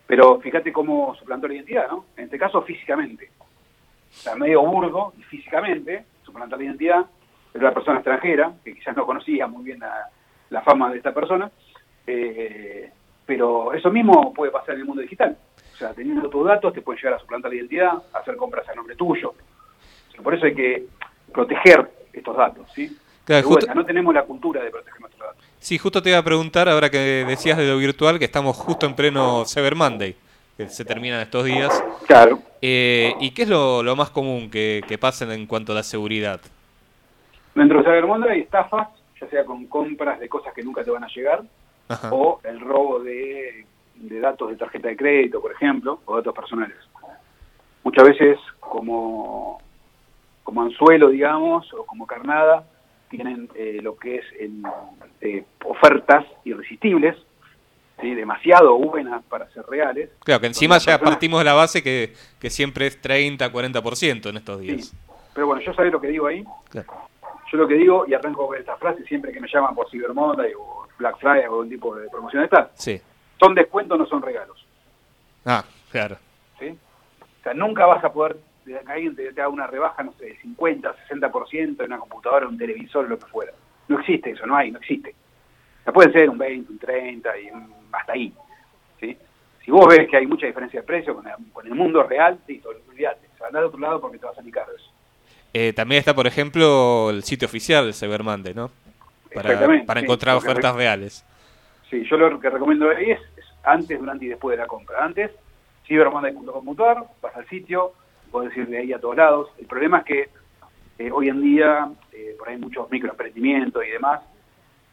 Pero 0.06 0.40
fíjate 0.40 0.72
cómo 0.72 1.14
suplantó 1.16 1.48
la 1.48 1.54
identidad, 1.54 1.88
¿no? 1.88 2.06
En 2.16 2.24
este 2.24 2.38
caso 2.38 2.62
físicamente. 2.62 3.30
O 4.10 4.14
sea, 4.14 4.36
medio 4.36 4.62
burdo 4.62 5.12
y 5.18 5.22
físicamente 5.22 6.04
suplantó 6.22 6.56
la 6.56 6.64
identidad, 6.64 7.06
de 7.52 7.58
una 7.58 7.72
persona 7.72 7.98
extranjera, 7.98 8.52
que 8.64 8.74
quizás 8.74 8.96
no 8.96 9.06
conocía 9.06 9.46
muy 9.46 9.64
bien 9.64 9.80
la, 9.80 10.62
fama 10.62 10.90
de 10.90 10.98
esta 10.98 11.12
persona, 11.12 11.50
eh, 12.06 12.90
pero 13.24 13.72
eso 13.72 13.90
mismo 13.90 14.32
puede 14.34 14.52
pasar 14.52 14.74
en 14.74 14.82
el 14.82 14.86
mundo 14.86 15.02
digital. 15.02 15.36
O 15.72 15.76
sea, 15.76 15.92
teniendo 15.92 16.28
tus 16.28 16.46
datos 16.46 16.72
te 16.72 16.82
pueden 16.82 16.98
llegar 16.98 17.14
a 17.14 17.18
suplantar 17.18 17.50
la 17.50 17.56
identidad, 17.56 17.92
hacer 18.12 18.36
compras 18.36 18.68
a 18.68 18.74
nombre 18.74 18.96
tuyo. 18.96 19.34
por 20.22 20.34
eso 20.34 20.46
hay 20.46 20.54
que 20.54 20.86
proteger 21.32 21.90
estos 22.12 22.36
datos, 22.36 22.70
¿sí? 22.72 22.96
No 23.74 23.84
tenemos 23.84 24.14
la 24.14 24.24
cultura 24.24 24.62
de 24.62 24.70
proteger 24.70 25.00
nuestros 25.00 25.28
datos. 25.28 25.44
Sí, 25.58 25.78
justo 25.78 26.02
te 26.02 26.10
iba 26.10 26.18
a 26.18 26.22
preguntar, 26.22 26.68
ahora 26.68 26.90
que 26.90 27.24
decías 27.26 27.58
de 27.58 27.66
lo 27.66 27.78
virtual, 27.78 28.18
que 28.18 28.24
estamos 28.24 28.56
justo 28.56 28.86
en 28.86 28.94
pleno 28.94 29.44
Cyber 29.44 29.74
Monday, 29.74 30.14
que 30.56 30.68
se 30.68 30.84
terminan 30.84 31.20
estos 31.20 31.44
días. 31.44 31.84
Claro. 32.06 32.38
Eh, 32.62 33.14
¿Y 33.20 33.32
qué 33.32 33.42
es 33.42 33.48
lo, 33.48 33.82
más 33.96 34.10
común 34.10 34.50
que, 34.50 34.82
que 34.86 34.98
pasa 34.98 35.32
en 35.32 35.46
cuanto 35.46 35.72
a 35.72 35.74
la 35.74 35.82
seguridad? 35.82 36.40
Dentro 37.54 37.78
de 37.78 37.84
Cyber 37.84 38.06
Monday 38.06 38.30
hay 38.30 38.40
estafas, 38.40 38.88
ya 39.20 39.28
sea 39.28 39.44
con 39.44 39.66
compras 39.66 40.20
de 40.20 40.28
cosas 40.28 40.52
que 40.54 40.62
nunca 40.62 40.84
te 40.84 40.90
van 40.90 41.04
a 41.04 41.08
llegar, 41.08 41.42
o 42.10 42.40
el 42.44 42.60
robo 42.60 43.00
de 43.00 43.66
de 43.96 44.20
datos 44.20 44.50
de 44.50 44.56
tarjeta 44.56 44.88
de 44.88 44.96
crédito, 44.96 45.40
por 45.40 45.52
ejemplo, 45.52 46.00
o 46.04 46.16
datos 46.16 46.34
personales. 46.34 46.76
Muchas 47.82 48.04
veces 48.04 48.38
como, 48.60 49.60
como 50.42 50.62
anzuelo, 50.62 51.08
digamos, 51.08 51.72
o 51.72 51.84
como 51.84 52.06
carnada, 52.06 52.64
tienen 53.08 53.48
eh, 53.54 53.78
lo 53.82 53.96
que 53.96 54.16
es 54.16 54.24
en, 54.38 54.62
eh, 55.20 55.44
ofertas 55.64 56.24
irresistibles, 56.44 57.16
¿sí? 58.00 58.14
demasiado 58.14 58.76
buenas 58.78 59.22
para 59.24 59.48
ser 59.50 59.64
reales. 59.66 60.10
Claro, 60.24 60.40
que 60.40 60.46
encima 60.48 60.78
ya 60.78 60.98
partimos 60.98 61.40
de 61.40 61.44
la 61.44 61.54
base 61.54 61.82
que, 61.82 62.14
que 62.38 62.50
siempre 62.50 62.86
es 62.86 63.00
30, 63.00 63.52
40% 63.52 64.30
en 64.30 64.36
estos 64.36 64.60
días. 64.60 64.94
Pero 65.34 65.48
bueno, 65.48 65.62
yo 65.62 65.74
sabía 65.74 65.90
lo 65.90 66.00
que 66.00 66.08
digo 66.08 66.26
ahí. 66.26 66.44
Yo 67.52 67.58
lo 67.58 67.68
que 67.68 67.74
digo, 67.74 68.04
y 68.08 68.14
arranco 68.14 68.46
con 68.46 68.56
esta 68.56 68.76
frase 68.76 69.04
siempre 69.04 69.32
que 69.32 69.40
me 69.40 69.48
llaman 69.48 69.74
por 69.74 69.88
Cyber 69.90 70.12
Monday 70.12 70.52
o 70.58 70.88
Black 70.98 71.18
Friday 71.18 71.46
o 71.46 71.52
algún 71.52 71.68
tipo 71.68 71.94
de 71.94 72.08
promoción 72.08 72.42
de 72.42 72.48
tal. 72.48 72.70
Sí. 72.74 73.00
Son 73.38 73.54
descuentos, 73.54 73.98
no 73.98 74.06
son 74.06 74.22
regalos. 74.22 74.64
Ah, 75.44 75.64
claro. 75.90 76.16
¿Sí? 76.58 76.76
O 77.20 77.42
sea, 77.42 77.54
nunca 77.54 77.86
vas 77.86 78.02
a 78.02 78.12
poder, 78.12 78.36
que 78.66 78.92
alguien 78.92 79.14
te, 79.14 79.32
te 79.32 79.40
haga 79.40 79.48
una 79.48 79.66
rebaja, 79.66 80.02
no 80.02 80.12
sé, 80.14 80.36
50, 80.42 80.94
60% 81.08 81.80
en 81.80 81.86
una 81.86 81.98
computadora, 81.98 82.48
un 82.48 82.58
televisor, 82.58 83.08
lo 83.08 83.18
que 83.18 83.26
fuera. 83.26 83.52
No 83.88 84.00
existe 84.00 84.30
eso, 84.30 84.46
no 84.46 84.56
hay, 84.56 84.70
no 84.70 84.78
existe. 84.78 85.14
O 85.86 85.92
puede 85.92 86.12
ser 86.12 86.28
un 86.28 86.38
20, 86.38 86.72
un 86.72 86.78
30 86.78 87.38
y 87.38 87.48
hasta 87.92 88.12
ahí. 88.12 88.32
¿sí? 89.00 89.16
Si 89.64 89.70
vos 89.70 89.86
ves 89.86 90.08
que 90.08 90.16
hay 90.16 90.26
mucha 90.26 90.46
diferencia 90.46 90.80
de 90.80 90.86
precio 90.86 91.14
con 91.14 91.66
el, 91.66 91.74
mundo 91.74 92.02
real, 92.02 92.38
listo, 92.46 92.70
olvídate. 92.88 93.28
O 93.34 93.38
sea, 93.38 93.46
anda 93.46 93.60
de 93.60 93.66
otro 93.66 93.78
lado 93.78 94.00
porque 94.00 94.18
te 94.18 94.26
va 94.26 94.32
a 94.32 94.34
salir 94.34 94.52
caro 94.52 94.72
eso. 94.74 94.90
Eh, 95.52 95.72
también 95.72 96.00
está, 96.00 96.14
por 96.14 96.26
ejemplo, 96.26 97.10
el 97.10 97.22
sitio 97.22 97.46
oficial 97.46 97.86
de 97.86 97.92
Cyber 97.92 98.22
Monday, 98.22 98.52
¿no? 98.52 98.70
Para, 99.32 99.84
para 99.86 100.00
encontrar 100.00 100.36
ofertas 100.36 100.74
reales. 100.74 101.24
Sí, 101.90 102.04
yo 102.10 102.16
lo 102.16 102.40
que 102.40 102.50
recomiendo 102.50 102.90
ahí 102.90 103.12
es, 103.12 103.20
antes, 103.62 103.98
durante 103.98 104.24
y 104.24 104.28
después 104.28 104.56
de 104.56 104.62
la 104.62 104.66
compra. 104.66 105.04
Antes, 105.04 105.30
cybermonday.com.ar, 105.86 107.04
vas 107.22 107.36
al 107.36 107.48
sitio, 107.48 107.92
puedes 108.30 108.56
ir 108.56 108.68
de 108.68 108.78
ahí 108.78 108.92
a 108.92 109.00
todos 109.00 109.16
lados. 109.16 109.50
El 109.58 109.66
problema 109.66 109.98
es 109.98 110.04
que 110.04 110.28
eh, 110.98 111.10
hoy 111.10 111.28
en 111.28 111.42
día, 111.42 111.88
eh, 112.12 112.34
por 112.38 112.48
ahí 112.48 112.56
muchos 112.56 112.90
microemprendimientos 112.90 113.84
y 113.84 113.90
demás, 113.90 114.20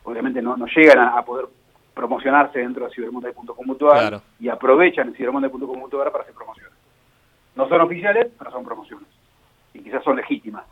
obviamente 0.03 0.41
no, 0.41 0.57
no 0.57 0.65
llegan 0.67 0.99
a, 0.99 1.23
poder 1.23 1.47
promocionarse 1.93 2.59
dentro 2.59 2.85
de 2.85 2.93
cibermonday.com.ar 2.93 4.21
y 4.39 4.49
aprovechan 4.49 5.09
el 5.09 5.15
cibermonday.com.ar 5.15 6.11
para 6.11 6.23
hacer 6.23 6.35
promociones. 6.35 6.73
No 7.55 7.69
son 7.69 7.81
oficiales, 7.81 8.31
pero 8.37 8.51
son 8.51 8.63
promociones. 8.63 9.07
Y 9.73 9.79
quizás 9.79 10.03
son 10.03 10.15
legítimas. 10.15 10.65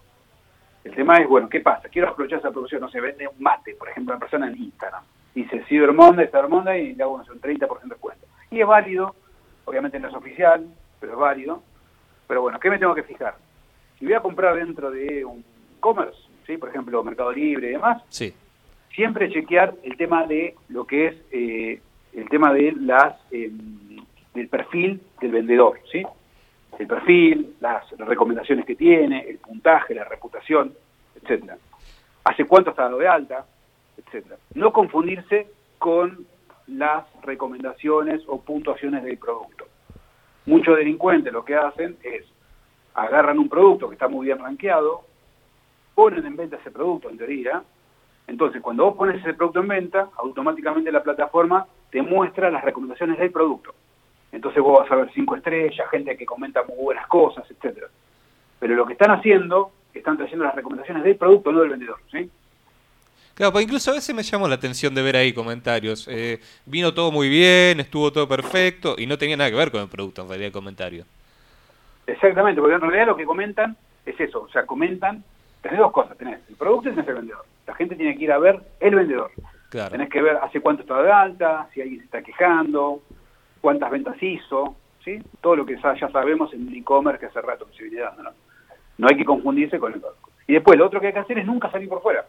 El 0.83 0.95
tema 0.95 1.17
es, 1.17 1.27
bueno, 1.27 1.47
¿qué 1.47 1.59
pasa? 1.59 1.89
Quiero 1.89 2.09
aprovechar 2.09 2.39
esa 2.39 2.51
promoción, 2.51 2.81
no 2.81 2.89
se 2.89 2.99
vende 2.99 3.27
un 3.27 3.41
mate, 3.41 3.75
por 3.75 3.89
ejemplo, 3.89 4.13
una 4.15 4.19
persona 4.19 4.47
en 4.47 4.57
Instagram. 4.57 5.03
Dice 5.35 5.63
Cyber 5.69 5.93
Monday, 5.93 6.27
Cyber 6.27 6.49
Monday, 6.49 6.87
y 6.87 6.95
le 6.95 7.03
hago 7.03 7.13
un 7.13 7.23
30% 7.23 7.81
de 7.83 7.89
descuento. 7.89 8.25
Y 8.49 8.61
es 8.61 8.67
válido, 8.67 9.15
obviamente 9.65 9.99
no 9.99 10.09
es 10.09 10.15
oficial, 10.15 10.65
pero 10.99 11.13
es 11.13 11.19
válido. 11.19 11.61
Pero 12.31 12.43
bueno, 12.43 12.61
¿qué 12.61 12.69
me 12.69 12.79
tengo 12.79 12.95
que 12.95 13.03
fijar? 13.03 13.35
Si 13.99 14.05
voy 14.05 14.13
a 14.13 14.21
comprar 14.21 14.55
dentro 14.55 14.89
de 14.89 15.25
un 15.25 15.43
e-commerce, 15.77 16.17
¿sí? 16.47 16.55
por 16.55 16.69
ejemplo, 16.69 17.03
Mercado 17.03 17.33
Libre 17.33 17.67
y 17.67 17.71
demás, 17.73 18.01
sí 18.07 18.33
siempre 18.93 19.29
chequear 19.29 19.73
el 19.83 19.97
tema 19.97 20.25
de 20.25 20.55
lo 20.69 20.85
que 20.85 21.07
es 21.07 21.15
eh, 21.31 21.81
el 22.13 22.29
tema 22.29 22.53
de 22.53 22.73
las 22.73 23.15
eh, 23.31 23.51
del 24.33 24.47
perfil 24.47 25.01
del 25.19 25.31
vendedor, 25.31 25.79
¿sí? 25.91 26.05
El 26.79 26.87
perfil, 26.87 27.55
las, 27.59 27.89
recomendaciones 27.97 28.65
que 28.65 28.75
tiene, 28.75 29.29
el 29.29 29.37
puntaje, 29.37 29.93
la 29.93 30.05
reputación, 30.05 30.73
etcétera. 31.21 31.57
¿Hace 32.23 32.45
cuánto 32.45 32.69
está 32.69 32.83
dado 32.83 32.97
de 32.97 33.07
alta? 33.07 33.45
etcétera. 33.97 34.37
No 34.55 34.71
confundirse 34.71 35.47
con 35.77 36.25
las 36.67 37.03
recomendaciones 37.23 38.21
o 38.27 38.41
puntuaciones 38.41 39.03
del 39.03 39.17
producto. 39.17 39.65
Muchos 40.45 40.77
delincuentes 40.77 41.31
lo 41.31 41.45
que 41.45 41.55
hacen 41.55 41.97
es 42.03 42.25
agarran 42.93 43.39
un 43.39 43.49
producto 43.49 43.87
que 43.87 43.95
está 43.95 44.07
muy 44.07 44.25
bien 44.25 44.39
rankeado, 44.39 45.01
ponen 45.95 46.25
en 46.25 46.35
venta 46.35 46.57
ese 46.57 46.71
producto 46.71 47.09
en 47.09 47.17
teoría, 47.17 47.63
entonces, 48.31 48.61
cuando 48.61 48.85
vos 48.85 48.95
pones 48.95 49.19
ese 49.19 49.33
producto 49.33 49.59
en 49.59 49.67
venta, 49.67 50.07
automáticamente 50.17 50.89
la 50.89 51.03
plataforma 51.03 51.67
te 51.89 52.01
muestra 52.01 52.49
las 52.49 52.63
recomendaciones 52.63 53.19
del 53.19 53.29
producto. 53.29 53.73
Entonces 54.31 54.63
vos 54.63 54.79
vas 54.79 54.89
a 54.91 54.95
ver 54.95 55.11
cinco 55.13 55.35
estrellas, 55.35 55.89
gente 55.89 56.15
que 56.15 56.25
comenta 56.25 56.63
muy 56.63 56.77
buenas 56.77 57.07
cosas, 57.07 57.43
etcétera. 57.51 57.87
Pero 58.59 58.75
lo 58.75 58.85
que 58.85 58.93
están 58.93 59.11
haciendo, 59.11 59.71
están 59.93 60.15
trayendo 60.15 60.45
las 60.45 60.55
recomendaciones 60.55 61.03
del 61.03 61.17
producto, 61.17 61.51
no 61.51 61.59
del 61.59 61.71
vendedor, 61.71 61.99
¿sí? 62.09 62.29
Claro, 63.33 63.53
pues 63.53 63.63
incluso 63.63 63.91
a 63.91 63.95
veces 63.95 64.13
me 64.13 64.23
llamó 64.23 64.47
la 64.47 64.55
atención 64.55 64.93
de 64.93 65.01
ver 65.01 65.15
ahí 65.15 65.33
comentarios. 65.33 66.07
Eh, 66.09 66.39
vino 66.65 66.93
todo 66.93 67.11
muy 67.11 67.29
bien, 67.29 67.79
estuvo 67.79 68.11
todo 68.11 68.27
perfecto 68.27 68.95
y 68.97 69.07
no 69.07 69.17
tenía 69.17 69.37
nada 69.37 69.49
que 69.49 69.55
ver 69.55 69.71
con 69.71 69.81
el 69.81 69.87
producto 69.87 70.21
en 70.21 70.27
realidad 70.27 70.47
el 70.47 70.53
comentario. 70.53 71.05
Exactamente, 72.07 72.59
porque 72.59 72.75
en 72.75 72.81
realidad 72.81 73.07
lo 73.07 73.15
que 73.15 73.25
comentan 73.25 73.77
es 74.05 74.19
eso, 74.19 74.41
o 74.41 74.49
sea, 74.49 74.65
comentan, 74.65 75.23
tenés 75.61 75.79
dos 75.79 75.91
cosas, 75.91 76.17
tenés 76.17 76.39
el 76.49 76.55
producto 76.55 76.89
y 76.89 76.93
tenés 76.93 77.07
el 77.07 77.15
vendedor. 77.15 77.45
La 77.67 77.75
gente 77.75 77.95
tiene 77.95 78.17
que 78.17 78.23
ir 78.23 78.31
a 78.31 78.39
ver 78.39 78.59
el 78.79 78.95
vendedor. 78.95 79.31
Tenés 79.69 80.09
que 80.09 80.21
ver 80.21 80.37
hace 80.37 80.59
cuánto 80.59 80.81
está 80.81 81.01
de 81.01 81.11
alta, 81.11 81.69
si 81.73 81.81
alguien 81.81 81.99
se 81.99 82.05
está 82.05 82.21
quejando, 82.21 83.01
cuántas 83.61 83.89
ventas 83.89 84.21
hizo, 84.21 84.75
¿sí? 85.05 85.19
Todo 85.39 85.55
lo 85.55 85.65
que 85.65 85.77
ya 85.77 86.09
sabemos 86.11 86.53
en 86.53 86.67
el 86.67 86.75
e-commerce 86.75 87.19
que 87.19 87.27
hace 87.27 87.41
rato 87.41 87.65
que 87.67 87.77
se 87.77 87.83
viene 87.83 88.01
dando, 88.01 88.23
¿no? 88.23 88.31
No 88.97 89.07
hay 89.07 89.15
que 89.15 89.23
confundirse 89.23 89.79
con 89.79 89.93
el 89.93 90.01
Y 90.47 90.53
después, 90.53 90.77
lo 90.77 90.87
otro 90.87 90.99
que 90.99 91.07
hay 91.07 91.13
que 91.13 91.19
hacer 91.19 91.39
es 91.39 91.45
nunca 91.45 91.71
salir 91.71 91.87
por 91.87 92.01
fuera. 92.01 92.25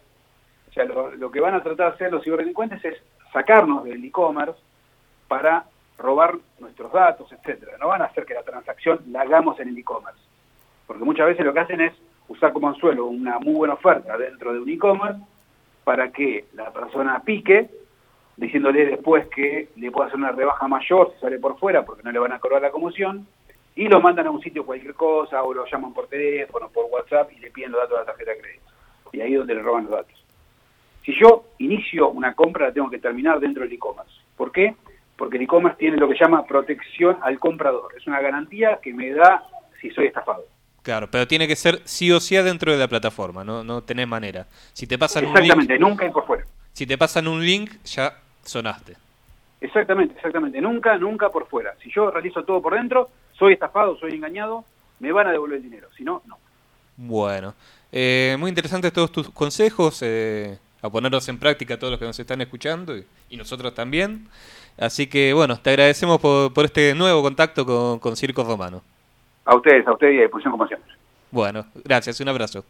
O 0.73 0.75
sea, 0.75 0.85
lo, 0.85 1.31
que 1.31 1.41
van 1.41 1.55
a 1.55 1.63
tratar 1.63 1.89
de 1.89 1.95
hacer 1.95 2.13
los 2.13 2.25
ciberdelincuentes 2.25 2.83
es 2.83 2.97
sacarnos 3.31 3.85
del 3.85 4.03
e-commerce 4.03 4.59
para 5.29 5.67
robar 5.99 6.37
nuestros 6.61 6.91
datos, 6.91 7.31
etcétera. 7.31 7.77
No 7.79 7.89
van 7.89 8.01
a 8.01 8.07
hacer 8.07 8.25
que 8.25 8.33
la 8.33 8.43
transacción 8.43 9.01
la 9.11 9.21
hagamos 9.21 9.61
en 9.61 9.69
el 9.69 9.77
e-commerce. 9.77 10.19
Porque 10.87 11.05
muchas 11.05 11.27
veces 11.27 11.45
lo 11.45 11.53
que 11.53 11.61
hacen 11.61 11.83
es 11.83 11.93
usar 12.29 12.55
como 12.55 12.69
anzuelo 12.69 13.05
una 13.05 13.39
muy 13.39 13.53
buena 13.53 13.75
oferta 13.75 14.17
dentro 14.17 14.55
de 14.55 14.61
un 14.61 14.71
e-commerce 14.71 15.21
para 15.85 16.11
que 16.11 16.47
la 16.55 16.73
persona 16.73 17.21
pique, 17.21 17.69
diciéndole 18.39 18.87
después 18.87 19.27
que 19.27 19.69
le 19.77 19.91
puede 19.91 20.09
hacer 20.09 20.19
una 20.19 20.33
rebaja 20.33 20.67
mayor 20.69 21.13
si 21.13 21.21
sale 21.21 21.39
por 21.39 21.59
fuera 21.59 21.85
porque 21.85 22.03
no 22.03 22.13
le 22.13 22.19
van 22.19 22.33
a 22.33 22.39
cobrar 22.39 22.63
la 22.63 22.71
comisión, 22.71 23.27
y 23.75 23.89
lo 23.89 24.01
mandan 24.01 24.27
a 24.27 24.31
un 24.31 24.41
sitio 24.41 24.65
cualquier 24.65 24.95
cosa, 24.95 25.43
o 25.43 25.53
lo 25.53 25.67
llaman 25.67 25.93
por 25.93 26.07
teléfono, 26.07 26.71
por 26.71 26.87
WhatsApp 26.87 27.31
y 27.33 27.41
le 27.41 27.51
piden 27.51 27.73
los 27.73 27.81
datos 27.83 27.99
de 27.99 28.01
la 28.01 28.07
tarjeta 28.07 28.31
de 28.33 28.39
crédito. 28.39 28.65
Y 29.13 29.21
ahí 29.21 29.33
es 29.33 29.39
donde 29.39 29.55
le 29.55 29.63
roban 29.63 29.85
los 29.85 29.93
datos. 29.93 30.22
Si 31.05 31.12
yo 31.19 31.45
inicio 31.59 32.11
una 32.11 32.35
compra, 32.35 32.69
la 32.69 32.73
tengo 32.73 32.91
que 32.91 32.99
terminar 32.99 33.41
dentro 33.41 33.65
del 33.65 33.73
e-commerce. 33.73 34.12
¿Por 34.37 34.53
qué? 34.53 34.75
Porque 35.17 35.37
el 35.37 35.45
e-commerce 35.45 35.79
tiene 35.79 35.97
lo 35.97 36.09
que 36.09 36.17
llama 36.19 36.45
protección 36.45 37.17
al 37.23 37.38
comprador. 37.38 37.93
Es 37.97 38.07
una 38.07 38.21
garantía 38.21 38.79
que 38.83 38.93
me 38.93 39.11
da 39.11 39.43
si 39.81 39.91
soy 39.91 40.07
estafado. 40.07 40.45
Claro, 40.83 41.09
pero 41.11 41.29
tiene 41.29 41.47
que 41.47 41.55
ser 41.55 41.81
sí 41.85 42.11
o 42.11 42.19
sí 42.19 42.37
dentro 42.37 42.73
de 42.73 42.79
la 42.79 42.88
plataforma, 42.88 43.45
no, 43.45 43.62
no 43.62 43.83
tenés 43.83 44.09
manera. 44.09 44.47
Si 44.73 44.87
te 44.87 44.99
pasan 44.99 45.25
exactamente, 45.25 45.75
un 45.75 45.79
link, 45.79 45.88
nunca 45.88 46.11
por 46.11 46.27
fuera. 46.27 46.45
Si 46.73 46.87
te 46.87 46.99
pasan 46.99 47.29
un 47.29 47.45
link, 47.45 47.71
ya 47.85 48.12
sonaste. 48.43 48.97
Exactamente, 49.61 50.15
exactamente, 50.17 50.61
nunca, 50.61 50.99
nunca 50.99 51.29
por 51.29 51.47
fuera. 51.47 51.75
Si 51.81 51.91
yo 51.93 52.11
realizo 52.11 52.43
todo 52.43 52.61
por 52.61 52.75
dentro, 52.75 53.11
soy 53.33 53.53
estafado, 53.53 53.97
soy 53.97 54.15
engañado, 54.15 54.65
me 54.99 55.12
van 55.12 55.29
a 55.29 55.31
devolver 55.31 55.59
el 55.59 55.62
dinero, 55.62 55.88
si 55.97 56.03
no, 56.03 56.23
no. 56.27 56.38
Bueno, 56.97 57.55
eh, 57.93 58.37
muy 58.41 58.49
interesantes 58.49 58.93
todos 58.93 59.12
tus 59.12 59.31
consejos, 59.31 60.01
eh, 60.03 60.59
a 60.83 60.90
ponerlos 60.90 61.29
en 61.29 61.38
práctica 61.38 61.79
todos 61.79 61.92
los 61.92 62.01
que 62.01 62.07
nos 62.07 62.18
están 62.18 62.40
escuchando 62.40 62.95
y, 62.97 63.37
nosotros 63.37 63.75
también. 63.75 64.29
Así 64.79 65.07
que 65.07 65.33
bueno, 65.33 65.59
te 65.59 65.71
agradecemos 65.71 66.21
por, 66.21 66.53
por 66.53 66.64
este 66.64 66.95
nuevo 66.95 67.23
contacto 67.23 67.64
con, 67.64 67.99
con 67.99 68.16
Circo 68.16 68.45
Romano. 68.45 68.83
A 69.45 69.55
ustedes, 69.55 69.87
a 69.87 69.92
ustedes 69.92 70.14
y 70.14 70.18
a 70.18 70.23
disposición 70.23 70.53
como 70.53 70.66
siempre. 70.66 70.92
Bueno, 71.31 71.64
gracias, 71.85 72.21
un 72.21 72.29
abrazo. 72.29 72.64